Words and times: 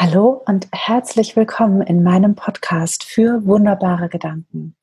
Hallo 0.00 0.44
und 0.46 0.68
herzlich 0.70 1.34
willkommen 1.34 1.82
in 1.82 2.04
meinem 2.04 2.36
Podcast 2.36 3.02
für 3.02 3.44
wunderbare 3.44 4.08
Gedanken. 4.08 4.76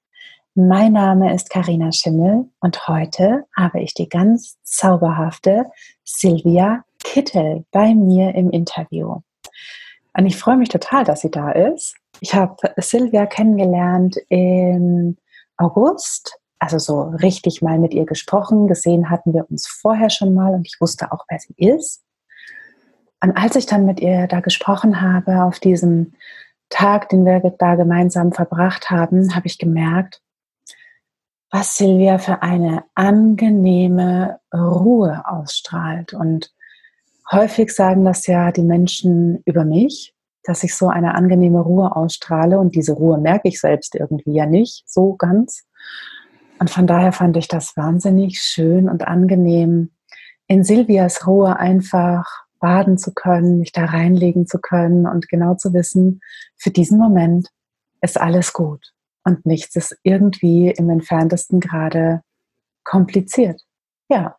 Mein 0.56 0.92
Name 0.92 1.34
ist 1.34 1.50
Karina 1.50 1.94
Schimmel 1.94 2.50
und 2.60 2.90
heute 2.90 3.46
habe 3.56 3.80
ich 3.80 3.94
die 3.94 4.10
ganz 4.10 4.58
zauberhafte 4.64 5.68
Silvia 6.04 6.84
Kittel 7.02 7.64
bei 7.72 7.96
mir 7.96 8.36
im 8.36 8.52
Interview. 8.52 9.22
Und 10.18 10.26
ich 10.26 10.36
freue 10.36 10.58
mich 10.58 10.68
total, 10.68 11.06
dass 11.06 11.22
sie 11.22 11.32
da 11.32 11.50
ist. 11.50 11.96
Ich 12.20 12.36
habe 12.36 12.58
Silvia 12.76 13.26
kennengelernt 13.26 14.18
im 14.28 15.16
August, 15.56 16.38
also 16.60 16.78
so 16.78 17.04
richtig 17.22 17.62
mal 17.62 17.80
mit 17.80 17.94
ihr 17.94 18.06
gesprochen. 18.06 18.68
Gesehen 18.68 19.10
hatten 19.10 19.34
wir 19.34 19.50
uns 19.50 19.66
vorher 19.66 20.10
schon 20.10 20.34
mal 20.34 20.54
und 20.56 20.68
ich 20.68 20.76
wusste 20.82 21.14
auch, 21.14 21.24
wer 21.30 21.40
sie 21.40 21.56
ist. 21.56 22.04
Und 23.22 23.36
als 23.38 23.56
ich 23.56 23.66
dann 23.66 23.86
mit 23.86 24.00
ihr 24.00 24.28
da 24.28 24.40
gesprochen 24.40 25.02
habe, 25.02 25.44
auf 25.44 25.60
diesem 25.60 26.14
Tag, 26.70 27.10
den 27.10 27.26
wir 27.26 27.40
da 27.58 27.76
gemeinsam 27.76 28.32
verbracht 28.32 28.90
haben, 28.90 29.36
habe 29.36 29.48
ich 29.48 29.58
gemerkt, 29.58 30.22
was 31.52 31.78
Silvia 31.78 32.18
für 32.18 32.42
eine 32.42 32.84
angenehme 32.96 34.40
Ruhe 34.54 35.24
ausstrahlt. 35.26 36.14
Und 36.14 36.52
häufig 37.32 37.72
sagen 37.72 38.04
das 38.04 38.28
ja 38.28 38.52
die 38.52 38.64
Menschen 38.64 39.42
über 39.46 39.64
mich, 39.64 40.14
dass 40.44 40.64
ich 40.64 40.76
so 40.76 40.90
eine 40.90 41.16
angenehme 41.16 41.62
Ruhe 41.62 41.96
ausstrahle. 41.96 42.60
Und 42.60 42.76
diese 42.76 42.94
Ruhe 42.94 43.18
merke 43.18 43.48
ich 43.48 43.60
selbst 43.60 43.96
irgendwie 43.96 44.34
ja 44.34 44.46
nicht 44.46 44.84
so 44.88 45.14
ganz. 45.14 45.66
Und 46.60 46.70
von 46.70 46.88
daher 46.88 47.12
fand 47.12 47.38
ich 47.38 47.48
das 47.48 47.76
wahnsinnig 47.78 48.40
schön 48.42 48.90
und 48.90 49.08
angenehm, 49.08 49.92
in 50.48 50.64
Silvias 50.64 51.26
Ruhe 51.26 51.58
einfach 51.58 52.45
baden 52.66 52.98
zu 52.98 53.14
können, 53.14 53.60
mich 53.60 53.74
da 53.74 53.86
reinlegen 53.86 54.48
zu 54.48 54.58
können 54.58 55.06
und 55.06 55.30
genau 55.30 55.54
zu 55.54 55.72
wissen, 55.76 56.20
für 56.58 56.72
diesen 56.72 56.98
Moment 56.98 57.50
ist 58.02 58.20
alles 58.20 58.54
gut 58.54 58.92
und 59.24 59.46
nichts 59.46 59.76
ist 59.76 59.96
irgendwie 60.02 60.72
im 60.72 60.90
entferntesten 60.90 61.60
Grade 61.60 62.24
kompliziert. 62.84 63.62
Ja, 64.10 64.38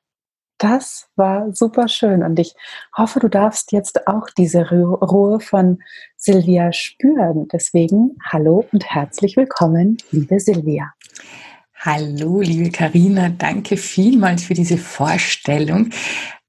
das 0.58 1.06
war 1.14 1.52
super 1.54 1.86
schön 1.86 2.24
und 2.24 2.40
ich 2.40 2.56
hoffe, 2.96 3.20
du 3.20 3.28
darfst 3.28 3.70
jetzt 3.70 4.08
auch 4.08 4.28
diese 4.36 4.70
Ruhe 4.70 5.38
von 5.38 5.78
Silvia 6.16 6.72
spüren. 6.72 7.46
Deswegen 7.52 8.16
hallo 8.24 8.64
und 8.72 8.84
herzlich 8.92 9.36
willkommen, 9.36 9.98
liebe 10.10 10.40
Silvia. 10.40 10.92
Hallo, 11.78 12.40
liebe 12.40 12.70
Karina, 12.70 13.28
danke 13.28 13.76
vielmals 13.76 14.42
für 14.42 14.54
diese 14.54 14.78
Vorstellung. 14.78 15.90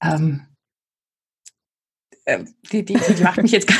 Ähm, 0.01 0.46
die, 2.71 2.83
die, 2.85 2.93
die 2.95 3.23
macht 3.23 3.41
mich 3.41 3.51
jetzt 3.51 3.67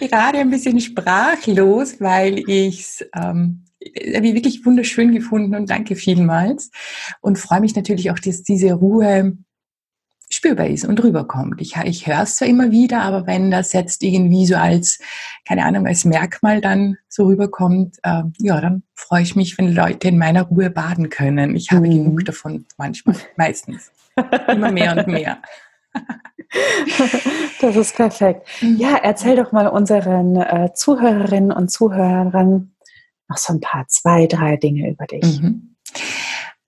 gerade 0.00 0.38
ein 0.38 0.50
bisschen 0.50 0.80
sprachlos, 0.80 2.00
weil 2.00 2.38
ich 2.48 2.80
es 2.80 3.06
ähm, 3.14 3.64
wirklich 3.80 4.64
wunderschön 4.64 5.12
gefunden 5.12 5.54
und 5.54 5.70
danke 5.70 5.94
vielmals 5.96 6.70
und 7.20 7.38
freue 7.38 7.60
mich 7.60 7.76
natürlich 7.76 8.10
auch, 8.10 8.18
dass 8.18 8.42
diese 8.42 8.72
Ruhe 8.72 9.36
spürbar 10.30 10.66
ist 10.66 10.84
und 10.84 11.02
rüberkommt. 11.02 11.60
Ich, 11.60 11.76
ich 11.84 12.06
höre 12.06 12.22
es 12.22 12.36
zwar 12.36 12.48
immer 12.48 12.70
wieder, 12.70 13.00
aber 13.02 13.26
wenn 13.26 13.50
das 13.50 13.72
jetzt 13.72 14.02
irgendwie 14.02 14.44
so 14.44 14.56
als, 14.56 14.98
keine 15.46 15.64
Ahnung, 15.64 15.86
als 15.86 16.04
Merkmal 16.04 16.60
dann 16.60 16.98
so 17.08 17.26
rüberkommt, 17.26 17.96
äh, 18.02 18.24
ja, 18.38 18.60
dann 18.60 18.82
freue 18.94 19.22
ich 19.22 19.36
mich, 19.36 19.56
wenn 19.56 19.72
Leute 19.72 20.08
in 20.08 20.18
meiner 20.18 20.42
Ruhe 20.42 20.68
baden 20.70 21.08
können. 21.08 21.56
Ich 21.56 21.70
habe 21.70 21.86
mhm. 21.86 22.04
genug 22.04 22.24
davon 22.26 22.66
manchmal, 22.76 23.16
meistens. 23.36 23.90
Immer 24.48 24.70
mehr 24.70 24.96
und 24.96 25.06
mehr. 25.06 25.38
Das 27.60 27.76
ist 27.76 27.96
perfekt. 27.96 28.46
Mhm. 28.60 28.76
Ja, 28.76 28.96
erzähl 29.02 29.36
doch 29.36 29.52
mal 29.52 29.66
unseren 29.66 30.36
äh, 30.36 30.70
Zuhörerinnen 30.74 31.52
und 31.52 31.70
Zuhörern 31.70 32.72
noch 33.28 33.36
so 33.36 33.52
ein 33.52 33.60
paar, 33.60 33.86
zwei, 33.88 34.26
drei 34.26 34.56
Dinge 34.56 34.90
über 34.90 35.06
dich. 35.06 35.40
Mhm. 35.40 35.74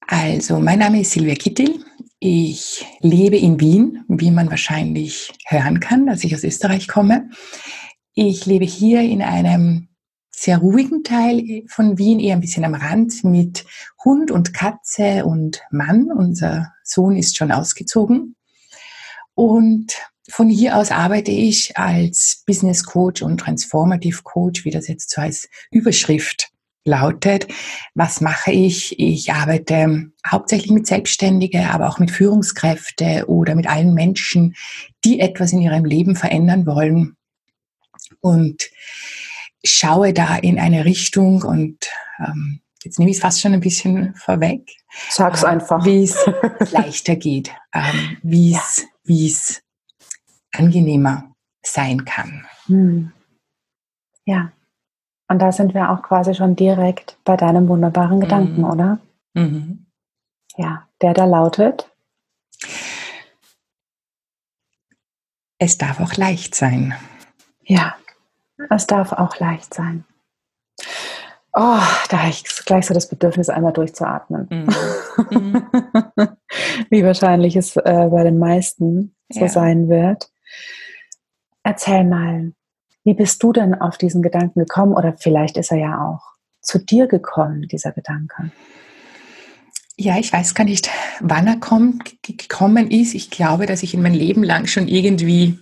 Also, 0.07 0.59
mein 0.59 0.81
Name 0.81 1.01
ist 1.01 1.13
Silvia 1.13 1.35
Kittel. 1.35 1.85
Ich 2.19 2.85
lebe 3.01 3.37
in 3.37 3.61
Wien, 3.61 4.05
wie 4.09 4.31
man 4.31 4.51
wahrscheinlich 4.51 5.33
hören 5.47 5.81
kann, 5.81 6.07
dass 6.07 6.25
ich 6.25 6.35
aus 6.35 6.45
Österreich 6.45 6.89
komme. 6.89 7.31
Ich 8.15 8.45
lebe 8.45 8.65
hier 8.65 9.01
in 9.01 9.23
einem 9.23 9.89
sehr 10.31 10.59
ruhigen 10.59 11.05
Teil 11.05 11.65
von 11.69 11.97
Wien, 11.99 12.19
eher 12.19 12.35
ein 12.35 12.41
bisschen 12.41 12.65
am 12.65 12.75
Rand 12.75 13.25
mit 13.25 13.65
Hund 14.05 14.31
und 14.31 14.53
Katze 14.53 15.25
und 15.25 15.63
Mann. 15.71 16.11
Unser 16.11 16.73
Sohn 16.83 17.17
ist 17.17 17.37
schon 17.37 17.53
ausgezogen. 17.53 18.37
Und 19.41 19.95
von 20.29 20.51
hier 20.51 20.77
aus 20.77 20.91
arbeite 20.91 21.31
ich 21.31 21.79
als 21.79 22.43
Business 22.47 22.85
Coach 22.85 23.23
und 23.23 23.39
Transformative 23.39 24.21
Coach, 24.23 24.67
wie 24.67 24.71
das 24.71 24.87
jetzt 24.87 25.09
so 25.09 25.23
als 25.23 25.49
Überschrift 25.71 26.51
lautet. 26.85 27.49
Was 27.95 28.21
mache 28.21 28.53
ich? 28.53 29.01
Ich 29.01 29.33
arbeite 29.33 30.11
hauptsächlich 30.27 30.71
mit 30.73 30.87
Selbstständige, 30.87 31.71
aber 31.71 31.89
auch 31.89 31.99
mit 31.99 32.11
Führungskräfte 32.11 33.25
oder 33.29 33.55
mit 33.55 33.67
allen 33.67 33.95
Menschen, 33.95 34.57
die 35.07 35.21
etwas 35.21 35.55
in 35.55 35.63
ihrem 35.63 35.87
Leben 35.87 36.17
verändern 36.17 36.67
wollen. 36.67 37.17
Und 38.21 38.69
schaue 39.65 40.13
da 40.13 40.37
in 40.37 40.59
eine 40.59 40.85
Richtung 40.85 41.45
und 41.45 41.89
ähm, 42.19 42.61
jetzt 42.85 42.99
nehme 42.99 43.11
ich 43.11 43.17
es 43.17 43.23
fast 43.23 43.41
schon 43.41 43.55
ein 43.55 43.61
bisschen 43.61 44.15
vorweg. 44.17 44.71
Sag's 45.09 45.45
äh, 45.45 45.47
einfach. 45.47 45.83
Wie 45.87 46.05
es 46.05 46.19
leichter 46.73 47.17
geht, 47.17 47.53
ähm, 47.75 48.19
wie 48.23 48.55
es 48.55 48.83
ja 48.83 48.91
wie 49.05 49.27
es 49.27 49.63
angenehmer 50.53 51.35
sein 51.63 52.05
kann. 52.05 52.47
Hm. 52.67 53.13
Ja. 54.25 54.53
Und 55.29 55.39
da 55.39 55.53
sind 55.53 55.75
wir 55.75 55.91
auch 55.91 56.03
quasi 56.03 56.35
schon 56.35 56.57
direkt 56.57 57.17
bei 57.25 57.37
deinem 57.37 57.69
wunderbaren 57.69 58.17
mhm. 58.17 58.21
Gedanken, 58.21 58.65
oder? 58.65 58.99
Mhm. 59.35 59.87
Ja, 60.57 60.89
der 61.01 61.15
da 61.15 61.25
lautet. 61.25 61.89
Es 65.59 65.79
darf 65.79 66.01
auch 66.01 66.15
leicht 66.15 66.55
sein. 66.55 66.95
Ja, 67.63 67.95
es 68.71 68.87
darf 68.87 69.13
auch 69.13 69.39
leicht 69.39 69.73
sein. 69.73 70.05
Oh, 71.53 71.81
da 72.09 72.19
habe 72.19 72.31
ich 72.31 72.45
gleich 72.65 72.87
so 72.87 72.95
das 72.95 73.09
Bedürfnis, 73.09 73.49
einmal 73.49 73.73
durchzuatmen. 73.73 74.47
Mhm. 74.51 74.69
Wie 76.91 77.05
wahrscheinlich 77.05 77.57
es 77.57 77.77
äh, 77.77 78.09
bei 78.11 78.23
den 78.23 78.39
meisten 78.39 79.17
so 79.29 79.41
ja. 79.41 79.49
sein 79.49 79.89
wird. 79.89 80.31
Erzähl 81.63 82.05
mal, 82.05 82.53
wie 83.05 83.15
bist 83.15 83.43
du 83.43 83.53
denn 83.53 83.75
auf 83.75 83.99
diesen 83.99 84.23
Gedanken 84.23 84.61
gekommen? 84.61 84.95
Oder 84.95 85.15
vielleicht 85.19 85.57
ist 85.57 85.73
er 85.73 85.79
ja 85.79 86.07
auch 86.07 86.23
zu 86.63 86.79
dir 86.79 87.07
gekommen, 87.07 87.67
dieser 87.69 87.93
Gedanke. 87.93 88.51
Ja, 89.97 90.19
ich 90.19 90.33
weiß 90.33 90.55
gar 90.55 90.65
nicht, 90.65 90.89
wann 91.21 91.47
er 91.47 91.57
kommt, 91.57 92.23
gekommen 92.23 92.91
ist. 92.91 93.15
Ich 93.15 93.31
glaube, 93.31 93.67
dass 93.67 93.83
ich 93.83 93.95
in 93.95 94.03
mein 94.03 94.15
Leben 94.15 94.43
lang 94.43 94.67
schon 94.67 94.89
irgendwie 94.89 95.59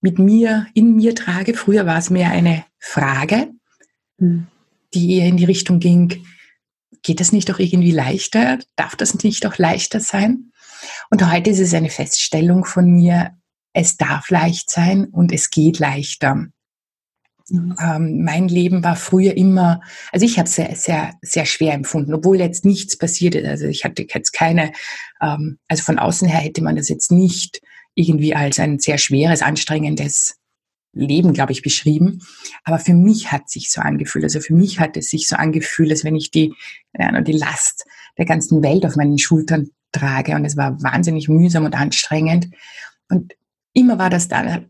mit 0.00 0.18
mir, 0.18 0.66
in 0.74 0.96
mir 0.96 1.14
trage. 1.14 1.54
Früher 1.54 1.86
war 1.86 1.98
es 1.98 2.10
mehr 2.10 2.30
eine 2.30 2.64
Frage. 2.78 3.48
Hm 4.18 4.46
die 4.94 5.16
eher 5.16 5.26
in 5.26 5.36
die 5.36 5.44
Richtung 5.44 5.80
ging, 5.80 6.24
geht 7.02 7.20
das 7.20 7.32
nicht 7.32 7.50
auch 7.50 7.58
irgendwie 7.58 7.92
leichter? 7.92 8.58
Darf 8.76 8.96
das 8.96 9.14
nicht 9.22 9.46
auch 9.46 9.58
leichter 9.58 10.00
sein? 10.00 10.52
Und 11.10 11.30
heute 11.30 11.50
ist 11.50 11.60
es 11.60 11.74
eine 11.74 11.90
Feststellung 11.90 12.64
von 12.64 12.90
mir, 12.90 13.32
es 13.72 13.96
darf 13.96 14.30
leicht 14.30 14.70
sein 14.70 15.06
und 15.06 15.32
es 15.32 15.50
geht 15.50 15.78
leichter. 15.78 16.46
Mhm. 17.48 17.76
Ähm, 17.80 18.22
mein 18.24 18.48
Leben 18.48 18.82
war 18.82 18.96
früher 18.96 19.36
immer, 19.36 19.80
also 20.12 20.24
ich 20.24 20.38
habe 20.38 20.48
es 20.48 20.54
sehr, 20.54 20.74
sehr, 20.76 21.14
sehr 21.22 21.46
schwer 21.46 21.74
empfunden, 21.74 22.14
obwohl 22.14 22.38
jetzt 22.38 22.64
nichts 22.64 22.96
passiert 22.96 23.34
ist. 23.34 23.46
Also 23.46 23.66
ich 23.66 23.84
hatte 23.84 24.06
jetzt 24.08 24.32
keine, 24.32 24.72
ähm, 25.20 25.58
also 25.68 25.82
von 25.82 25.98
außen 25.98 26.28
her 26.28 26.40
hätte 26.40 26.62
man 26.62 26.76
das 26.76 26.88
jetzt 26.88 27.12
nicht 27.12 27.60
irgendwie 27.94 28.34
als 28.34 28.58
ein 28.58 28.78
sehr 28.78 28.98
schweres, 28.98 29.42
anstrengendes 29.42 30.36
Leben, 30.92 31.32
glaube 31.32 31.52
ich, 31.52 31.62
beschrieben. 31.62 32.22
Aber 32.64 32.78
für 32.78 32.94
mich 32.94 33.30
hat 33.32 33.48
sich 33.48 33.70
so 33.70 33.80
angefühlt. 33.80 34.24
Also 34.24 34.40
für 34.40 34.54
mich 34.54 34.80
hat 34.80 34.96
es 34.96 35.10
sich 35.10 35.28
so 35.28 35.36
angefühlt, 35.36 35.90
als 35.90 36.04
wenn 36.04 36.16
ich 36.16 36.30
die, 36.30 36.54
ja, 36.98 37.20
die 37.20 37.32
Last 37.32 37.84
der 38.18 38.24
ganzen 38.24 38.62
Welt 38.62 38.84
auf 38.84 38.96
meinen 38.96 39.18
Schultern 39.18 39.70
trage. 39.92 40.34
Und 40.34 40.44
es 40.44 40.56
war 40.56 40.82
wahnsinnig 40.82 41.28
mühsam 41.28 41.64
und 41.64 41.74
anstrengend. 41.74 42.48
Und 43.08 43.34
immer 43.72 43.98
war 43.98 44.10
das 44.10 44.28
da. 44.28 44.62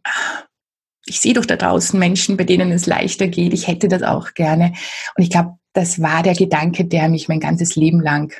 Ich 1.07 1.21
sehe 1.21 1.35
doch 1.35 1.47
da 1.47 1.57
draußen 1.57 1.99
Menschen, 1.99 2.37
bei 2.37 2.45
denen 2.45 2.71
es 2.71 2.87
leichter 2.87 3.29
geht. 3.29 3.53
Ich 3.55 3.67
hätte 3.67 3.89
das 3.89 4.03
auch 4.03 4.35
gerne. 4.35 4.75
Und 5.17 5.23
ich 5.23 5.31
glaube, 5.31 5.59
das 5.73 6.03
war 6.03 6.23
der 6.23 6.35
Gedanke, 6.35 6.85
der 6.85 7.09
mich 7.09 7.29
mein 7.29 7.41
ganzes 7.41 7.77
Leben 7.77 8.01
lang 8.01 8.35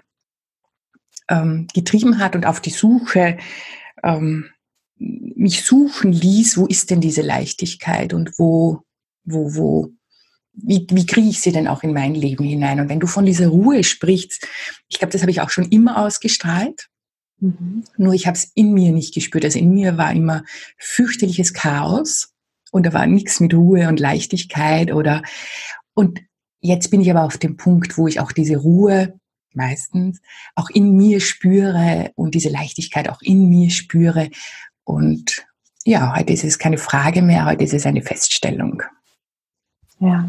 ähm, 1.29 1.67
getrieben 1.73 2.19
hat 2.19 2.35
und 2.35 2.45
auf 2.45 2.61
die 2.61 2.71
Suche 2.71 3.39
ähm, 4.03 4.51
mich 5.01 5.65
suchen 5.65 6.13
ließ, 6.13 6.59
wo 6.59 6.67
ist 6.67 6.91
denn 6.91 7.01
diese 7.01 7.23
Leichtigkeit 7.23 8.13
und 8.13 8.39
wo, 8.39 8.83
wo, 9.25 9.55
wo, 9.55 9.93
wie, 10.53 10.87
wie 10.91 11.07
kriege 11.07 11.29
ich 11.29 11.41
sie 11.41 11.53
denn 11.53 11.67
auch 11.67 11.83
in 11.83 11.95
mein 11.95 12.15
Leben 12.15 12.45
hinein? 12.45 12.81
Und 12.81 12.89
wenn 12.91 13.01
du 13.01 13.07
von 13.07 13.25
dieser 13.25 13.49
Ruhe 13.49 13.83
sprichst, 13.83 14.47
ich 14.89 14.99
glaube, 14.99 15.13
das 15.13 15.23
habe 15.23 15.31
ich 15.31 15.41
auch 15.41 15.51
schon 15.51 15.65
immer 15.71 16.05
ausgestrahlt. 16.05 16.89
Mhm. 17.39 17.85
Nur 17.97 18.13
ich 18.13 18.27
habe 18.27 18.37
es 18.37 18.53
in 18.55 18.75
mir 18.75 18.93
nicht 18.93 19.15
gespürt. 19.15 19.45
Also 19.45 19.59
in 19.59 19.73
mir 19.73 19.97
war 19.97 20.13
immer 20.13 20.45
fürchterliches 20.77 21.55
Chaos 21.55 22.35
und 22.71 22.85
da 22.85 22.93
war 22.93 23.07
nichts 23.07 23.41
mit 23.41 23.55
Ruhe 23.55 23.89
und 23.89 23.99
Leichtigkeit 23.99 24.93
oder 24.93 25.23
und 25.95 26.21
jetzt 26.61 26.91
bin 26.91 27.01
ich 27.01 27.11
aber 27.11 27.25
auf 27.25 27.39
dem 27.39 27.57
Punkt, 27.57 27.97
wo 27.97 28.07
ich 28.07 28.21
auch 28.21 28.33
diese 28.33 28.59
Ruhe 28.59 29.19
meistens 29.55 30.21
auch 30.55 30.71
in 30.71 30.97
mir 30.97 31.21
spüre 31.21 32.13
und 32.15 32.35
diese 32.35 32.51
Leichtigkeit 32.51 33.09
auch 33.09 33.23
in 33.23 33.49
mir 33.49 33.71
spüre 33.71 34.29
und 34.91 35.47
ja, 35.85 36.15
heute 36.17 36.33
ist 36.33 36.45
es 36.45 36.59
keine 36.59 36.79
Frage 36.79 37.23
mehr, 37.23 37.47
heute 37.47 37.65
ist 37.65 37.75
es 37.75 37.87
eine 37.87 38.03
Feststellung. 38.03 38.83
Ja, 39.99 40.29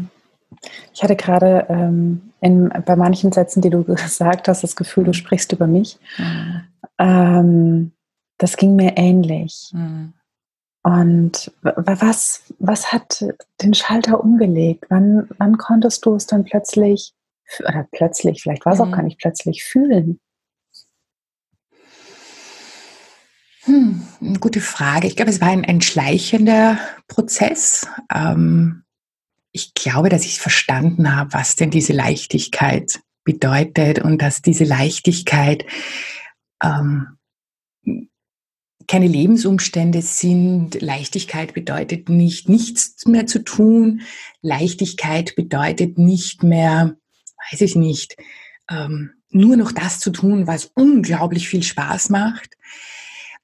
ich 0.92 1.02
hatte 1.02 1.16
gerade 1.16 1.66
ähm, 1.68 2.32
in, 2.40 2.68
bei 2.84 2.96
manchen 2.96 3.32
Sätzen, 3.32 3.62
die 3.62 3.70
du 3.70 3.84
gesagt 3.94 4.48
hast, 4.48 4.62
das 4.62 4.76
Gefühl, 4.76 5.04
du 5.04 5.12
sprichst 5.12 5.52
über 5.52 5.66
mich. 5.66 5.98
Mhm. 6.18 6.62
Ähm, 6.98 7.92
das 8.38 8.56
ging 8.56 8.76
mir 8.76 8.96
ähnlich. 8.96 9.70
Mhm. 9.72 10.14
Und 10.84 11.52
was, 11.62 12.42
was 12.58 12.92
hat 12.92 13.24
den 13.62 13.72
Schalter 13.72 14.20
umgelegt? 14.20 14.86
Wann, 14.88 15.28
wann 15.38 15.56
konntest 15.56 16.04
du 16.04 16.16
es 16.16 16.26
dann 16.26 16.42
plötzlich, 16.42 17.14
oder 17.60 17.86
plötzlich, 17.92 18.42
vielleicht 18.42 18.66
war 18.66 18.72
es 18.72 18.80
mhm. 18.80 18.86
auch 18.86 18.90
gar 18.90 19.02
nicht 19.02 19.20
plötzlich, 19.20 19.64
fühlen? 19.64 20.18
Hm, 23.64 24.02
eine 24.20 24.38
gute 24.40 24.60
Frage. 24.60 25.06
Ich 25.06 25.14
glaube, 25.14 25.30
es 25.30 25.40
war 25.40 25.48
ein, 25.48 25.64
ein 25.64 25.80
schleichender 25.80 26.78
Prozess. 27.06 27.86
Ähm, 28.12 28.82
ich 29.52 29.74
glaube, 29.74 30.08
dass 30.08 30.24
ich 30.24 30.40
verstanden 30.40 31.14
habe, 31.14 31.32
was 31.32 31.54
denn 31.56 31.70
diese 31.70 31.92
Leichtigkeit 31.92 33.00
bedeutet 33.24 34.00
und 34.00 34.20
dass 34.20 34.42
diese 34.42 34.64
Leichtigkeit 34.64 35.64
ähm, 36.62 37.18
keine 38.88 39.06
Lebensumstände 39.06 40.02
sind. 40.02 40.80
Leichtigkeit 40.80 41.54
bedeutet 41.54 42.08
nicht, 42.08 42.48
nichts 42.48 43.06
mehr 43.06 43.26
zu 43.26 43.44
tun. 43.44 44.02
Leichtigkeit 44.40 45.36
bedeutet 45.36 45.98
nicht 45.98 46.42
mehr, 46.42 46.96
weiß 47.50 47.60
ich 47.60 47.76
nicht, 47.76 48.16
ähm, 48.68 49.12
nur 49.30 49.56
noch 49.56 49.70
das 49.70 50.00
zu 50.00 50.10
tun, 50.10 50.48
was 50.48 50.72
unglaublich 50.74 51.48
viel 51.48 51.62
Spaß 51.62 52.10
macht. 52.10 52.56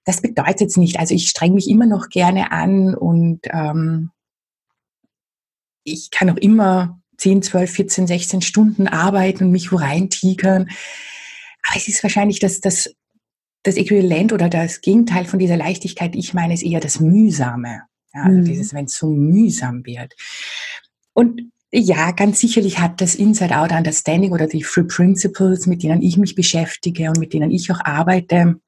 Das 0.08 0.22
bedeutet 0.22 0.70
es 0.70 0.78
nicht. 0.78 0.99
Also 0.99 1.14
ich 1.14 1.28
streng 1.28 1.52
mich 1.52 1.69
immer 1.69 1.84
noch 1.84 2.08
gerne 2.08 2.50
an 2.50 2.94
und 2.94 3.40
ähm, 3.50 4.08
ich 5.84 6.10
kann 6.10 6.31
auch 6.31 6.38
immer 6.38 7.02
10, 7.19 7.43
12, 7.43 7.70
14, 7.70 8.06
16 8.06 8.40
Stunden 8.40 8.88
arbeiten 8.88 9.44
und 9.44 9.50
mich 9.50 9.70
wo 9.70 9.76
reintigern. 9.76 10.70
Aber 11.62 11.76
es 11.76 11.88
ist 11.88 12.02
wahrscheinlich 12.02 12.40
das, 12.40 12.60
das, 12.60 12.94
das 13.64 13.76
Äquivalent 13.76 14.32
oder 14.32 14.49
das 14.49 14.81
Gegenteil 14.81 15.26
von 15.26 15.38
dieser 15.38 15.58
Leichtigkeit. 15.58 16.16
Ich 16.16 16.32
meine 16.32 16.54
es 16.54 16.62
eher 16.62 16.81
das 16.81 17.00
Mühsame. 17.00 17.82
Ja, 18.14 18.22
also 18.22 18.38
mhm. 18.38 18.44
dieses, 18.46 18.72
wenn 18.72 18.87
es 18.87 18.94
so 18.94 19.11
mühsam 19.11 19.84
wird. 19.84 20.14
Und 21.12 21.52
ja, 21.70 22.12
ganz 22.12 22.40
sicherlich 22.40 22.78
hat 22.78 23.02
das 23.02 23.14
Inside-Out 23.14 23.72
Understanding 23.72 24.32
oder 24.32 24.46
die 24.46 24.62
Free 24.62 24.84
Principles, 24.84 25.66
mit 25.66 25.82
denen 25.82 26.00
ich 26.00 26.16
mich 26.16 26.34
beschäftige 26.34 27.11
und 27.11 27.19
mit 27.19 27.34
denen 27.34 27.50
ich 27.50 27.70
auch 27.70 27.84
arbeite, 27.84 28.58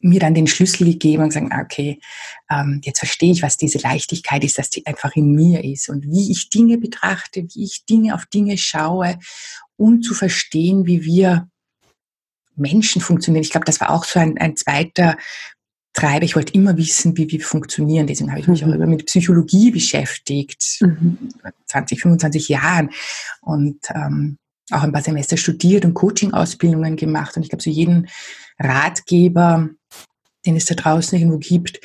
mir 0.00 0.20
dann 0.20 0.34
den 0.34 0.46
Schlüssel 0.46 0.86
gegeben 0.86 1.22
und 1.22 1.28
gesagt, 1.30 1.52
okay, 1.52 2.00
ähm, 2.50 2.80
jetzt 2.84 2.98
verstehe 2.98 3.32
ich, 3.32 3.42
was 3.42 3.56
diese 3.56 3.78
Leichtigkeit 3.78 4.44
ist, 4.44 4.58
dass 4.58 4.70
die 4.70 4.86
einfach 4.86 5.14
in 5.16 5.32
mir 5.32 5.64
ist 5.64 5.88
und 5.88 6.04
wie 6.04 6.30
ich 6.30 6.50
Dinge 6.50 6.78
betrachte, 6.78 7.46
wie 7.54 7.64
ich 7.64 7.84
Dinge 7.86 8.14
auf 8.14 8.26
Dinge 8.26 8.58
schaue, 8.58 9.18
um 9.76 10.02
zu 10.02 10.14
verstehen, 10.14 10.86
wie 10.86 11.04
wir 11.04 11.48
Menschen 12.56 13.00
funktionieren. 13.00 13.42
Ich 13.42 13.50
glaube, 13.50 13.66
das 13.66 13.80
war 13.80 13.90
auch 13.90 14.04
so 14.04 14.18
ein, 14.18 14.38
ein 14.38 14.56
zweiter 14.56 15.16
Treiber. 15.92 16.24
Ich 16.24 16.36
wollte 16.36 16.54
immer 16.54 16.76
wissen, 16.76 17.16
wie 17.16 17.30
wir 17.30 17.40
funktionieren. 17.40 18.06
Deswegen 18.06 18.30
habe 18.30 18.40
ich 18.40 18.48
mich 18.48 18.64
mhm. 18.64 18.70
auch 18.70 18.74
immer 18.74 18.86
mit 18.86 19.06
Psychologie 19.06 19.70
beschäftigt, 19.70 20.78
mhm. 20.80 21.18
20, 21.66 22.00
25 22.00 22.48
Jahren 22.48 22.90
und 23.40 23.78
ähm, 23.94 24.38
auch 24.70 24.82
ein 24.82 24.92
paar 24.92 25.02
Semester 25.02 25.36
studiert 25.36 25.84
und 25.84 25.94
Coaching-Ausbildungen 25.94 26.96
gemacht. 26.96 27.36
Und 27.36 27.42
ich 27.42 27.50
glaube, 27.50 27.62
so 27.62 27.70
jeden 27.70 28.08
Ratgeber, 28.58 29.68
den 30.46 30.56
es 30.56 30.66
da 30.66 30.74
draußen 30.74 31.18
irgendwo 31.18 31.38
gibt, 31.38 31.80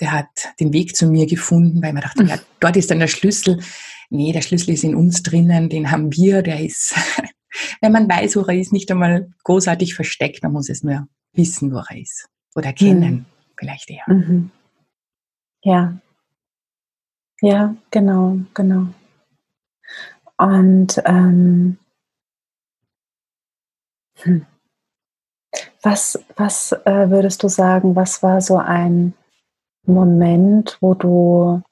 der 0.00 0.12
hat 0.12 0.28
den 0.60 0.72
Weg 0.72 0.96
zu 0.96 1.06
mir 1.06 1.26
gefunden, 1.26 1.82
weil 1.82 1.92
man 1.92 2.02
dachte, 2.02 2.24
ja, 2.24 2.38
dort 2.60 2.76
ist 2.76 2.90
dann 2.90 2.98
der 2.98 3.06
Schlüssel. 3.08 3.60
Nee, 4.10 4.32
der 4.32 4.42
Schlüssel 4.42 4.74
ist 4.74 4.84
in 4.84 4.94
uns 4.94 5.22
drinnen, 5.22 5.68
den 5.68 5.90
haben 5.90 6.12
wir, 6.12 6.42
der 6.42 6.60
ist, 6.60 6.94
wenn 7.80 7.92
man 7.92 8.08
weiß, 8.08 8.36
wo 8.36 8.40
er 8.42 8.58
ist, 8.58 8.72
nicht 8.72 8.90
einmal 8.90 9.30
großartig 9.44 9.94
versteckt, 9.94 10.42
man 10.42 10.52
muss 10.52 10.68
es 10.68 10.82
nur 10.82 11.08
wissen, 11.32 11.72
wo 11.72 11.78
er 11.78 12.00
ist. 12.00 12.28
Oder 12.54 12.72
kennen, 12.72 13.14
mhm. 13.14 13.24
vielleicht 13.56 13.90
eher. 13.90 14.04
Mhm. 14.06 14.50
Ja. 15.62 16.00
Ja, 17.42 17.76
genau, 17.90 18.38
genau. 18.54 18.86
Und 20.38 21.02
ähm, 21.04 21.78
hm. 24.18 24.46
Was, 25.86 26.18
was 26.34 26.72
äh, 26.72 27.10
würdest 27.10 27.44
du 27.44 27.48
sagen, 27.48 27.94
was 27.94 28.20
war 28.20 28.40
so 28.40 28.56
ein 28.56 29.14
Moment, 29.84 30.78
wo 30.80 30.94
du 30.94 31.62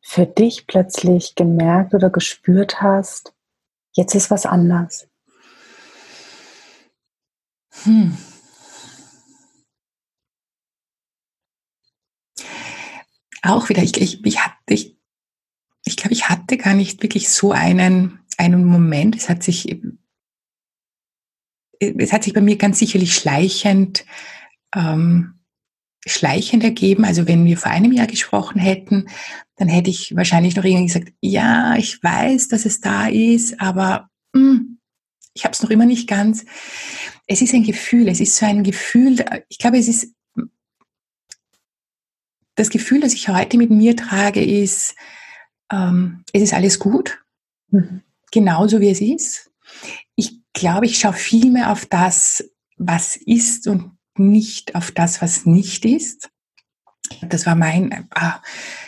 für 0.00 0.24
dich 0.24 0.68
plötzlich 0.68 1.34
gemerkt 1.34 1.94
oder 1.94 2.10
gespürt 2.10 2.80
hast, 2.80 3.34
jetzt 3.90 4.14
ist 4.14 4.30
was 4.30 4.46
anders? 4.46 5.08
Hm. 7.82 8.16
Auch 13.42 13.68
wieder, 13.68 13.82
ich, 13.82 14.00
ich, 14.00 14.24
ich, 14.24 14.38
ich, 14.68 14.96
ich 15.84 15.96
glaube, 15.96 16.12
ich 16.12 16.28
hatte 16.28 16.56
gar 16.56 16.74
nicht 16.74 17.02
wirklich 17.02 17.30
so 17.30 17.50
einen, 17.50 18.20
einen 18.38 18.64
Moment. 18.64 19.16
Es 19.16 19.28
hat 19.28 19.42
sich 19.42 19.82
es 21.98 22.12
hat 22.12 22.24
sich 22.24 22.32
bei 22.32 22.40
mir 22.40 22.56
ganz 22.56 22.78
sicherlich 22.78 23.14
schleichend, 23.14 24.04
ähm, 24.74 25.34
schleichend 26.06 26.64
ergeben. 26.64 27.04
Also 27.04 27.26
wenn 27.26 27.44
wir 27.44 27.56
vor 27.56 27.72
einem 27.72 27.92
Jahr 27.92 28.06
gesprochen 28.06 28.60
hätten, 28.60 29.08
dann 29.56 29.68
hätte 29.68 29.90
ich 29.90 30.14
wahrscheinlich 30.16 30.56
noch 30.56 30.64
irgendwie 30.64 30.86
gesagt, 30.86 31.12
ja, 31.20 31.76
ich 31.76 32.02
weiß, 32.02 32.48
dass 32.48 32.64
es 32.64 32.80
da 32.80 33.06
ist, 33.06 33.60
aber 33.60 34.10
mh, 34.32 34.40
hm, 34.40 34.78
ich 35.36 35.44
habe 35.44 35.52
es 35.52 35.62
noch 35.62 35.70
immer 35.70 35.86
nicht 35.86 36.08
ganz. 36.08 36.44
Es 37.26 37.42
ist 37.42 37.54
ein 37.54 37.64
Gefühl, 37.64 38.08
es 38.08 38.20
ist 38.20 38.36
so 38.36 38.46
ein 38.46 38.62
Gefühl, 38.62 39.24
ich 39.48 39.58
glaube, 39.58 39.78
es 39.78 39.88
ist 39.88 40.14
das 42.54 42.70
Gefühl, 42.70 43.00
das 43.00 43.14
ich 43.14 43.28
heute 43.28 43.58
mit 43.58 43.70
mir 43.70 43.96
trage, 43.96 44.44
ist, 44.44 44.94
ähm, 45.72 46.22
es 46.32 46.42
ist 46.42 46.54
alles 46.54 46.78
gut, 46.78 47.24
mhm. 47.70 48.02
genauso 48.30 48.80
wie 48.80 48.90
es 48.90 49.00
ist 49.00 49.50
glaube, 50.54 50.86
ich 50.86 50.98
schaue 50.98 51.12
viel 51.12 51.50
mehr 51.50 51.70
auf 51.70 51.84
das, 51.84 52.48
was 52.78 53.16
ist 53.16 53.68
und 53.68 53.90
nicht 54.16 54.74
auf 54.74 54.90
das, 54.90 55.20
was 55.20 55.44
nicht 55.44 55.84
ist. 55.84 56.30
Das 57.22 57.44
war 57.44 57.54
mein, 57.54 58.08
ah, 58.10 58.40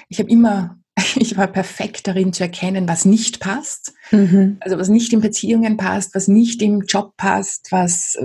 ich 0.09 0.19
habe 0.19 0.31
immer, 0.31 0.79
ich 1.17 1.37
war 1.37 1.49
perfekt 1.49 2.07
darin 2.07 2.33
zu 2.33 2.45
erkennen, 2.45 2.89
was 2.89 3.05
nicht 3.05 3.41
passt. 3.41 3.93
Mhm. 4.11 4.57
Also 4.61 4.79
was 4.79 4.89
nicht 4.89 5.13
in 5.13 5.21
Beziehungen 5.21 5.77
passt, 5.77 6.15
was 6.15 6.29
nicht 6.29 6.63
im 6.63 6.83
Job 6.83 7.17
passt, 7.17 7.71
was, 7.71 8.17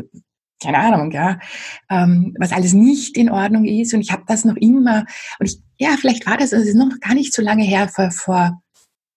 keine 0.64 0.78
Ahnung, 0.78 1.12
ja, 1.12 1.40
ähm, 1.90 2.36
was 2.40 2.54
alles 2.54 2.74
nicht 2.74 3.18
in 3.18 3.30
Ordnung 3.30 3.66
ist. 3.66 3.94
Und 3.94 4.02
ich 4.02 4.12
habe 4.12 4.24
das 4.28 4.46
noch 4.46 4.56
immer, 4.56 5.06
und 5.40 5.46
ich, 5.48 5.60
ja, 5.78 5.96
vielleicht 6.00 6.26
war 6.28 6.38
das, 6.38 6.54
also 6.54 6.64
es 6.64 6.70
ist 6.70 6.76
noch 6.76 7.00
gar 7.00 7.16
nicht 7.16 7.34
so 7.34 7.42
lange 7.42 7.64
her, 7.64 7.90
vor, 7.90 8.12
vor 8.12 8.62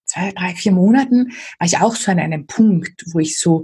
zwei, 0.05 0.31
drei, 0.31 0.55
vier 0.55 0.71
Monaten, 0.71 1.31
war 1.59 1.67
ich 1.67 1.77
auch 1.77 1.95
so 1.95 2.11
an 2.11 2.19
einem 2.19 2.47
Punkt, 2.47 3.03
wo 3.13 3.19
ich 3.19 3.39
so, 3.39 3.63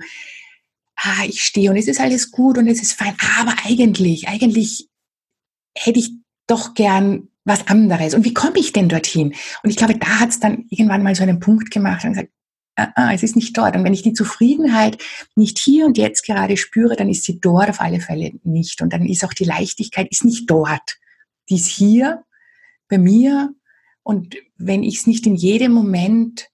ah, 1.04 1.26
ich 1.28 1.44
stehe 1.44 1.70
und 1.70 1.78
es 1.78 1.88
ist 1.88 2.00
alles 2.00 2.32
gut 2.32 2.58
und 2.58 2.68
es 2.68 2.82
ist 2.82 2.94
fein, 2.94 3.16
aber 3.40 3.54
eigentlich, 3.66 4.28
eigentlich 4.28 4.90
hätte 5.76 6.00
ich 6.00 6.12
doch 6.48 6.74
gern 6.74 7.30
was 7.44 7.68
anderes. 7.68 8.14
Und 8.14 8.26
wie 8.26 8.34
komme 8.34 8.60
ich 8.60 8.72
denn 8.72 8.90
dorthin? 8.90 9.34
Und 9.64 9.70
ich 9.70 9.78
glaube, 9.78 9.98
da 9.98 10.20
hat 10.20 10.30
es 10.30 10.40
dann 10.40 10.66
irgendwann 10.70 11.04
mal 11.04 11.16
so 11.16 11.24
einen 11.24 11.40
Punkt 11.40 11.72
gemacht 11.72 12.04
und 12.04 12.12
gesagt, 12.12 12.30
ah, 12.76 12.92
ah, 12.96 13.14
es 13.14 13.24
ist 13.24 13.36
nicht 13.36 13.58
dort. 13.58 13.76
Und 13.76 13.84
wenn 13.84 13.94
ich 13.94 14.04
die 14.04 14.14
Zufriedenheit 14.14 15.02
nicht 15.36 15.58
hier 15.58 15.86
und 15.86 15.98
jetzt 15.98 16.26
gerade 16.26 16.58
spüre, 16.58 16.96
dann 16.96 17.10
ist 17.10 17.24
sie 17.24 17.40
dort 17.40 17.70
auf 17.70 17.82
alle 17.82 18.00
Fälle 18.00 18.34
nicht. 18.44 18.82
Und 18.82 18.94
dann 18.94 19.06
ist 19.06 19.24
auch 19.24 19.34
die 19.34 19.46
Leichtigkeit 19.46 20.08
ist 20.12 20.24
nicht 20.24 20.50
dort. 20.50 20.98
Die 21.50 21.56
ist 21.56 21.68
hier 21.68 22.24
bei 22.90 22.98
mir. 22.98 23.54
Und 24.04 24.36
wenn 24.58 24.84
ich 24.84 24.98
es 24.98 25.08
nicht 25.08 25.26
in 25.26 25.36
jedem 25.36 25.72
Moment 25.72 26.51